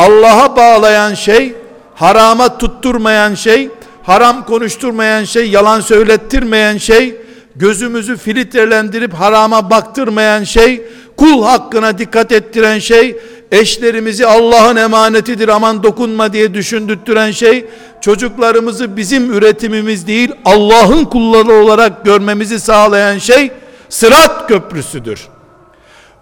Allah'a 0.00 0.56
bağlayan 0.56 1.14
şey, 1.14 1.54
harama 1.94 2.58
tutturmayan 2.58 3.34
şey, 3.34 3.68
haram 4.02 4.44
konuşturmayan 4.44 5.24
şey, 5.24 5.50
yalan 5.50 5.80
söylettirmeyen 5.80 6.76
şey, 6.76 7.16
gözümüzü 7.56 8.16
filtrelendirip 8.16 9.14
harama 9.14 9.70
baktırmayan 9.70 10.44
şey, 10.44 10.82
kul 11.16 11.44
hakkına 11.44 11.98
dikkat 11.98 12.32
ettiren 12.32 12.78
şey, 12.78 13.16
eşlerimizi 13.52 14.26
Allah'ın 14.26 14.76
emanetidir 14.76 15.48
aman 15.48 15.82
dokunma 15.82 16.32
diye 16.32 16.54
düşündürtüren 16.54 17.30
şey, 17.30 17.66
çocuklarımızı 18.00 18.96
bizim 18.96 19.32
üretimimiz 19.32 20.06
değil 20.06 20.32
Allah'ın 20.44 21.04
kulları 21.04 21.52
olarak 21.52 22.04
görmemizi 22.04 22.60
sağlayan 22.60 23.18
şey, 23.18 23.50
Sırat 23.88 24.48
köprüsüdür. 24.48 25.28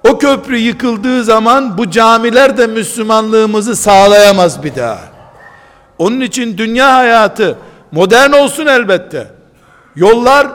O 0.04 0.18
köprü 0.18 0.56
yıkıldığı 0.56 1.24
zaman 1.24 1.78
bu 1.78 1.90
camiler 1.90 2.58
de 2.58 2.66
Müslümanlığımızı 2.66 3.76
sağlayamaz 3.76 4.62
bir 4.64 4.76
daha. 4.76 4.98
Onun 5.98 6.20
için 6.20 6.58
dünya 6.58 6.94
hayatı 6.96 7.58
modern 7.92 8.32
olsun 8.32 8.66
elbette. 8.66 9.30
Yollar 9.96 10.46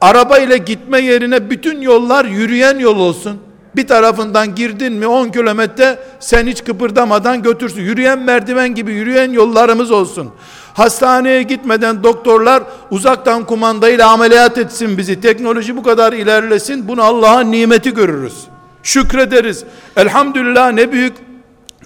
araba 0.00 0.38
ile 0.38 0.56
gitme 0.56 1.00
yerine 1.00 1.50
bütün 1.50 1.80
yollar 1.80 2.24
yürüyen 2.24 2.78
yol 2.78 2.98
olsun. 2.98 3.38
Bir 3.76 3.86
tarafından 3.86 4.54
girdin 4.54 4.92
mi 4.92 5.06
10 5.06 5.28
kilometre 5.28 5.98
sen 6.20 6.46
hiç 6.46 6.64
kıpırdamadan 6.64 7.42
götürsün. 7.42 7.82
Yürüyen 7.82 8.18
merdiven 8.18 8.74
gibi 8.74 8.92
yürüyen 8.92 9.32
yollarımız 9.32 9.90
olsun. 9.90 10.30
Hastaneye 10.74 11.42
gitmeden 11.42 12.04
doktorlar 12.04 12.62
uzaktan 12.90 13.44
kumandayla 13.44 14.10
ameliyat 14.10 14.58
etsin 14.58 14.98
bizi. 14.98 15.20
Teknoloji 15.20 15.76
bu 15.76 15.82
kadar 15.82 16.12
ilerlesin. 16.12 16.88
Bunu 16.88 17.02
Allah'ın 17.02 17.52
nimeti 17.52 17.94
görürüz. 17.94 18.53
Şükrederiz. 18.84 19.64
Elhamdülillah 19.96 20.72
ne 20.72 20.92
büyük 20.92 21.12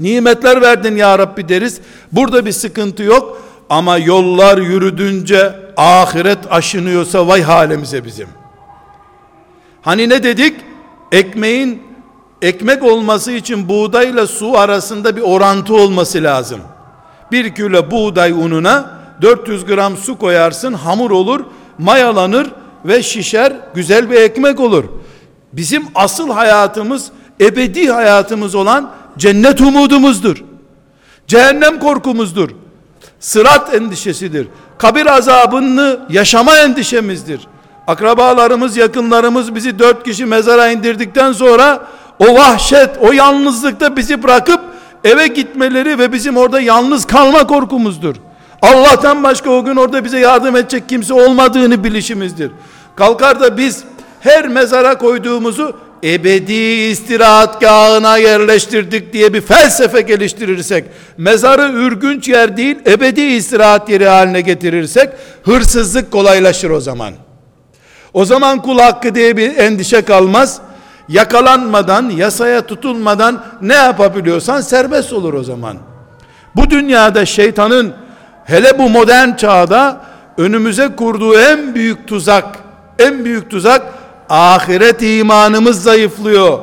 nimetler 0.01 0.61
verdin 0.61 0.97
ya 0.97 1.19
Rabbi 1.19 1.49
deriz. 1.49 1.81
Burada 2.13 2.47
bir 2.47 2.53
sıkıntı 2.53 3.03
yok. 3.03 3.43
Ama 3.71 3.99
yollar 3.99 4.59
yürüdünce 4.59 5.53
ahiret 5.77 6.39
aşınıyorsa 6.51 7.29
vay 7.29 7.43
halimize 7.43 8.05
bizim. 8.05 8.29
Hani 9.83 10.09
ne 10.09 10.23
dedik? 10.23 10.55
Ekmeğin 11.13 11.83
ekmek 12.43 12.83
olması 12.83 13.33
için 13.33 13.69
buğdayla 13.69 14.27
su 14.27 14.59
arasında 14.59 15.17
bir 15.17 15.23
orantı 15.23 15.75
olması 15.75 16.23
lazım. 16.23 16.61
Bir 17.33 17.55
kilo 17.55 17.91
buğday 17.91 18.33
ununa 18.33 18.99
400 19.23 19.65
gram 19.65 19.97
su 19.97 20.19
koyarsın 20.19 20.73
hamur 20.73 21.11
olur 21.11 21.45
mayalanır 21.79 22.51
ve 22.85 23.03
şişer 23.03 23.53
güzel 23.75 24.11
bir 24.11 24.17
ekmek 24.17 24.61
olur. 24.61 24.85
Bizim 25.53 25.87
asıl 25.95 26.31
hayatımız 26.31 27.11
ebedi 27.41 27.91
hayatımız 27.91 28.55
olan 28.55 28.91
cennet 29.19 29.61
umudumuzdur. 29.61 30.45
Cehennem 31.27 31.81
korkumuzdur. 31.81 32.51
Sırat 33.21 33.75
endişesidir. 33.75 34.49
Kabir 34.79 35.07
azabını 35.07 36.01
yaşama 36.11 36.57
endişemizdir. 36.57 37.49
Akrabalarımız, 37.87 38.77
yakınlarımız 38.77 39.55
bizi 39.55 39.79
dört 39.79 40.05
kişi 40.05 40.27
mezara 40.27 40.71
indirdikten 40.71 41.33
sonra 41.33 41.87
o 42.19 42.35
vahşet, 42.35 42.91
o 43.01 43.13
yalnızlıkta 43.13 43.97
bizi 43.97 44.23
bırakıp 44.23 44.61
eve 45.05 45.27
gitmeleri 45.27 45.99
ve 45.99 46.13
bizim 46.13 46.37
orada 46.37 46.61
yalnız 46.61 47.05
kalma 47.05 47.47
korkumuzdur. 47.47 48.17
Allah'tan 48.63 49.23
başka 49.23 49.51
o 49.51 49.65
gün 49.65 49.77
orada 49.77 50.05
bize 50.05 50.19
yardım 50.19 50.57
edecek 50.57 50.89
kimse 50.89 51.15
olmadığını 51.15 51.85
bilişimizdir. 51.85 52.51
Kalkar 52.97 53.41
da 53.41 53.59
biz 53.59 53.85
her 54.21 54.49
mezara 54.49 54.99
koyduğumuzu 54.99 55.77
ebedi 56.05 56.53
istirahatgahına 56.91 58.17
yerleştirdik 58.17 59.13
diye 59.13 59.35
bir 59.35 59.41
felsefe 59.41 60.01
geliştirirsek, 60.01 60.85
mezarı 61.17 61.73
ürgünç 61.73 62.29
yer 62.29 62.57
değil, 62.57 62.77
ebedi 62.87 63.21
istirahat 63.21 63.89
yeri 63.89 64.09
haline 64.09 64.41
getirirsek, 64.41 65.11
hırsızlık 65.43 66.11
kolaylaşır 66.11 66.71
o 66.71 66.81
zaman. 66.81 67.15
O 68.15 68.25
zaman 68.25 68.63
kul 68.63 68.79
hakkı 68.79 69.15
diye 69.15 69.37
bir 69.37 69.57
endişe 69.57 70.03
kalmaz. 70.03 70.61
Yakalanmadan, 71.09 72.11
yasaya 72.11 72.67
tutulmadan 72.67 73.45
ne 73.63 73.75
yapabiliyorsan 73.75 74.61
serbest 74.61 75.13
olur 75.13 75.35
o 75.35 75.43
zaman. 75.43 75.77
Bu 76.57 76.71
dünyada 76.71 77.27
şeytanın 77.27 77.95
hele 78.45 78.79
bu 78.79 78.89
modern 78.89 79.35
çağda 79.35 80.01
önümüze 80.39 80.89
kurduğu 80.97 81.39
en 81.39 81.75
büyük 81.75 82.09
tuzak, 82.09 82.59
en 82.99 83.25
büyük 83.25 83.51
tuzak 83.51 83.83
ahiret 84.29 85.03
imanımız 85.03 85.83
zayıflıyor. 85.83 86.59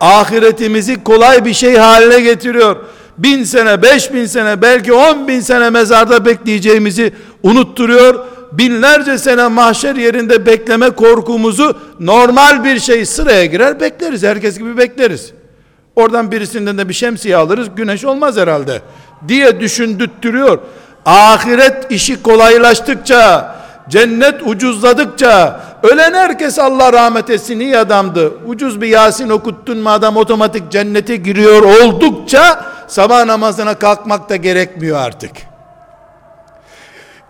Ahiretimizi 0.00 1.04
kolay 1.04 1.44
bir 1.44 1.54
şey 1.54 1.76
haline 1.76 2.20
getiriyor. 2.20 2.76
Bin 3.18 3.44
sene, 3.44 3.82
beş 3.82 4.12
bin 4.12 4.26
sene, 4.26 4.62
belki 4.62 4.92
on 4.92 5.28
bin 5.28 5.40
sene 5.40 5.70
mezarda 5.70 6.24
bekleyeceğimizi 6.24 7.12
unutturuyor. 7.42 8.24
Binlerce 8.52 9.18
sene 9.18 9.48
mahşer 9.48 9.94
yerinde 9.94 10.46
bekleme 10.46 10.90
korkumuzu 10.90 11.78
normal 12.00 12.64
bir 12.64 12.80
şey 12.80 13.06
sıraya 13.06 13.44
girer 13.44 13.80
bekleriz. 13.80 14.22
Herkes 14.22 14.58
gibi 14.58 14.76
bekleriz. 14.76 15.32
Oradan 15.96 16.32
birisinden 16.32 16.78
de 16.78 16.88
bir 16.88 16.94
şemsiye 16.94 17.36
alırız. 17.36 17.68
Güneş 17.76 18.04
olmaz 18.04 18.36
herhalde 18.36 18.82
diye 19.28 19.60
düşündürtüyor. 19.60 20.58
Ahiret 21.06 21.92
işi 21.92 22.22
kolaylaştıkça, 22.22 23.54
cennet 23.88 24.42
ucuzladıkça, 24.46 25.60
ölen 25.82 26.14
herkes 26.14 26.58
Allah 26.58 26.92
rahmet 26.92 27.30
etsin 27.30 27.60
iyi 27.60 27.78
adamdı. 27.78 28.32
Ucuz 28.46 28.80
bir 28.80 28.86
Yasin 28.86 29.28
okuttun 29.28 29.78
mu 29.78 29.90
adam 29.90 30.16
otomatik 30.16 30.70
cennete 30.70 31.16
giriyor 31.16 31.62
oldukça 31.62 32.64
sabah 32.88 33.24
namazına 33.24 33.74
kalkmak 33.74 34.28
da 34.28 34.36
gerekmiyor 34.36 34.98
artık. 34.98 35.30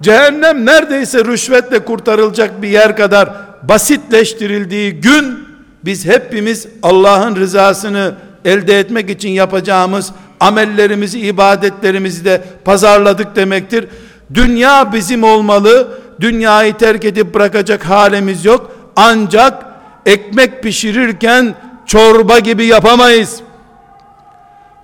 Cehennem 0.02 0.66
neredeyse 0.66 1.24
rüşvetle 1.24 1.84
kurtarılacak 1.84 2.62
bir 2.62 2.68
yer 2.68 2.96
kadar 2.96 3.30
basitleştirildiği 3.62 4.92
gün 4.92 5.48
biz 5.84 6.06
hepimiz 6.06 6.68
Allah'ın 6.82 7.36
rızasını 7.36 8.14
elde 8.44 8.78
etmek 8.78 9.10
için 9.10 9.28
yapacağımız 9.28 10.12
amellerimizi, 10.40 11.20
ibadetlerimizi 11.20 12.24
de 12.24 12.42
pazarladık 12.64 13.36
demektir. 13.36 13.86
Dünya 14.34 14.92
bizim 14.92 15.24
olmalı. 15.24 15.99
Dünyayı 16.20 16.76
terk 16.76 17.04
edip 17.04 17.34
bırakacak 17.34 17.84
halimiz 17.84 18.44
yok. 18.44 18.70
Ancak 18.96 19.64
ekmek 20.06 20.62
pişirirken 20.62 21.54
çorba 21.86 22.38
gibi 22.38 22.66
yapamayız. 22.66 23.40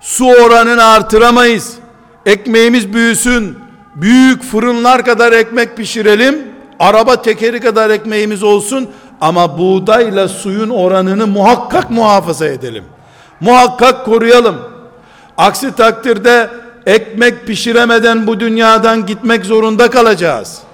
Su 0.01 0.25
oranını 0.25 0.83
artıramayız. 0.83 1.73
Ekmeğimiz 2.25 2.93
büyüsün. 2.93 3.57
Büyük 3.95 4.43
fırınlar 4.43 5.05
kadar 5.05 5.31
ekmek 5.31 5.77
pişirelim. 5.77 6.47
Araba 6.79 7.21
tekeri 7.21 7.59
kadar 7.59 7.89
ekmeğimiz 7.89 8.43
olsun. 8.43 8.89
Ama 9.21 9.57
buğdayla 9.57 10.27
suyun 10.27 10.69
oranını 10.69 11.27
muhakkak 11.27 11.91
muhafaza 11.91 12.47
edelim. 12.47 12.83
Muhakkak 13.39 14.05
koruyalım. 14.05 14.55
Aksi 15.37 15.75
takdirde 15.75 16.49
ekmek 16.85 17.47
pişiremeden 17.47 18.27
bu 18.27 18.39
dünyadan 18.39 19.05
gitmek 19.05 19.45
zorunda 19.45 19.89
kalacağız. 19.89 20.66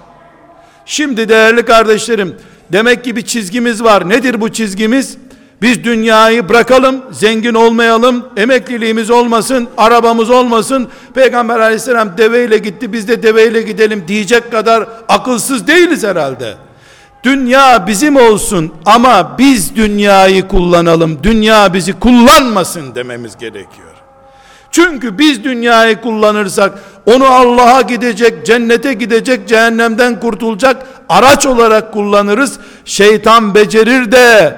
Şimdi 0.86 1.30
değerli 1.30 1.65
kardeşlerim, 1.65 2.36
demek 2.72 3.04
ki 3.04 3.15
bir 3.15 3.22
çizgimiz 3.22 3.84
var. 3.84 4.10
Nedir 4.10 4.41
bu 4.41 4.50
çizgimiz? 4.50 5.17
Biz 5.62 5.84
dünyayı 5.84 6.50
bırakalım, 6.50 7.02
zengin 7.12 7.54
olmayalım, 7.54 8.26
emekliliğimiz 8.38 9.10
olmasın, 9.10 9.67
arabamız 9.78 10.30
olmasın. 10.30 10.88
Peygamber 11.13 11.60
aleyhisselam 11.60 12.17
deveyle 12.17 12.58
gitti, 12.58 12.93
biz 12.93 13.08
de 13.08 13.24
deveyle 13.24 13.62
gidelim 13.62 14.04
diyecek 14.08 14.52
kadar 14.52 14.88
akılsız 15.10 15.67
değiliz 15.67 16.04
herhalde. 16.04 16.54
Dünya 17.24 17.88
bizim 17.88 18.15
olsun 18.15 18.74
ama 18.86 19.36
biz 19.38 19.76
dünyayı 19.76 20.48
kullanalım. 20.48 21.19
Dünya 21.24 21.74
bizi 21.74 22.00
kullanmasın 22.00 22.96
dememiz 22.96 23.38
gerekiyor. 23.38 23.93
Çünkü 24.72 25.17
biz 25.17 25.43
dünyayı 25.43 26.02
kullanırsak 26.02 26.80
onu 27.06 27.26
Allah'a 27.26 27.82
gidecek, 27.82 28.46
cennete 28.46 28.94
gidecek, 28.94 29.48
cehennemden 29.48 30.20
kurtulacak 30.20 30.88
araç 31.10 31.46
olarak 31.46 31.94
kullanırız. 31.94 32.60
Şeytan 32.86 33.56
becerir 33.56 34.12
de 34.12 34.56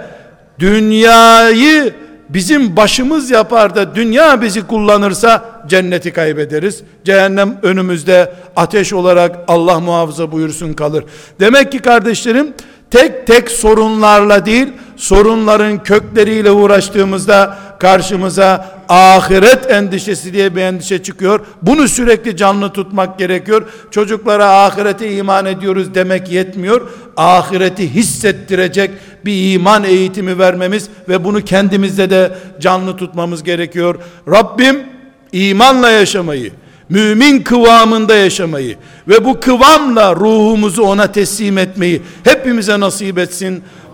dünyayı 0.59 1.93
bizim 2.29 2.75
başımız 2.77 3.31
yapar 3.31 3.75
da 3.75 3.95
dünya 3.95 4.41
bizi 4.41 4.67
kullanırsa 4.67 5.45
cenneti 5.67 6.13
kaybederiz. 6.13 6.83
Cehennem 7.03 7.57
önümüzde 7.63 8.33
ateş 8.55 8.93
olarak 8.93 9.35
Allah 9.47 9.79
muhafaza 9.79 10.31
buyursun 10.31 10.73
kalır. 10.73 11.03
Demek 11.39 11.71
ki 11.71 11.79
kardeşlerim 11.79 12.53
tek 12.91 13.27
tek 13.27 13.51
sorunlarla 13.51 14.45
değil 14.45 14.67
sorunların 14.95 15.83
kökleriyle 15.83 16.51
uğraştığımızda 16.51 17.57
karşımıza 17.79 18.75
ahiret 18.89 19.71
endişesi 19.71 20.33
diye 20.33 20.55
bir 20.55 20.61
endişe 20.61 21.03
çıkıyor. 21.03 21.39
Bunu 21.61 21.87
sürekli 21.87 22.37
canlı 22.37 22.73
tutmak 22.73 23.19
gerekiyor. 23.19 23.63
Çocuklara 23.91 24.63
ahirete 24.63 25.11
iman 25.11 25.45
ediyoruz 25.45 25.95
demek 25.95 26.31
yetmiyor. 26.31 26.89
Ahireti 27.17 27.93
hissettirecek 27.93 28.91
bir 29.25 29.53
iman 29.53 29.83
eğitimi 29.83 30.39
vermemiz 30.39 30.89
ve 31.09 31.23
bunu 31.23 31.41
kendimizde 31.41 32.09
de 32.09 32.37
canlı 32.59 32.97
tutmamız 32.97 33.43
gerekiyor. 33.43 33.95
Rabbim 34.27 34.83
imanla 35.31 35.89
yaşamayı, 35.89 36.51
mümin 36.89 37.43
kıvamında 37.43 38.15
yaşamayı 38.15 38.77
ve 39.07 39.25
bu 39.25 39.39
kıvamla 39.39 40.15
ruhumuzu 40.15 40.83
ona 40.83 41.11
teslim 41.11 41.57
etmeyi 41.57 42.01
hepimize 42.23 42.79
nasip 42.79 43.17
etsin. 43.17 43.63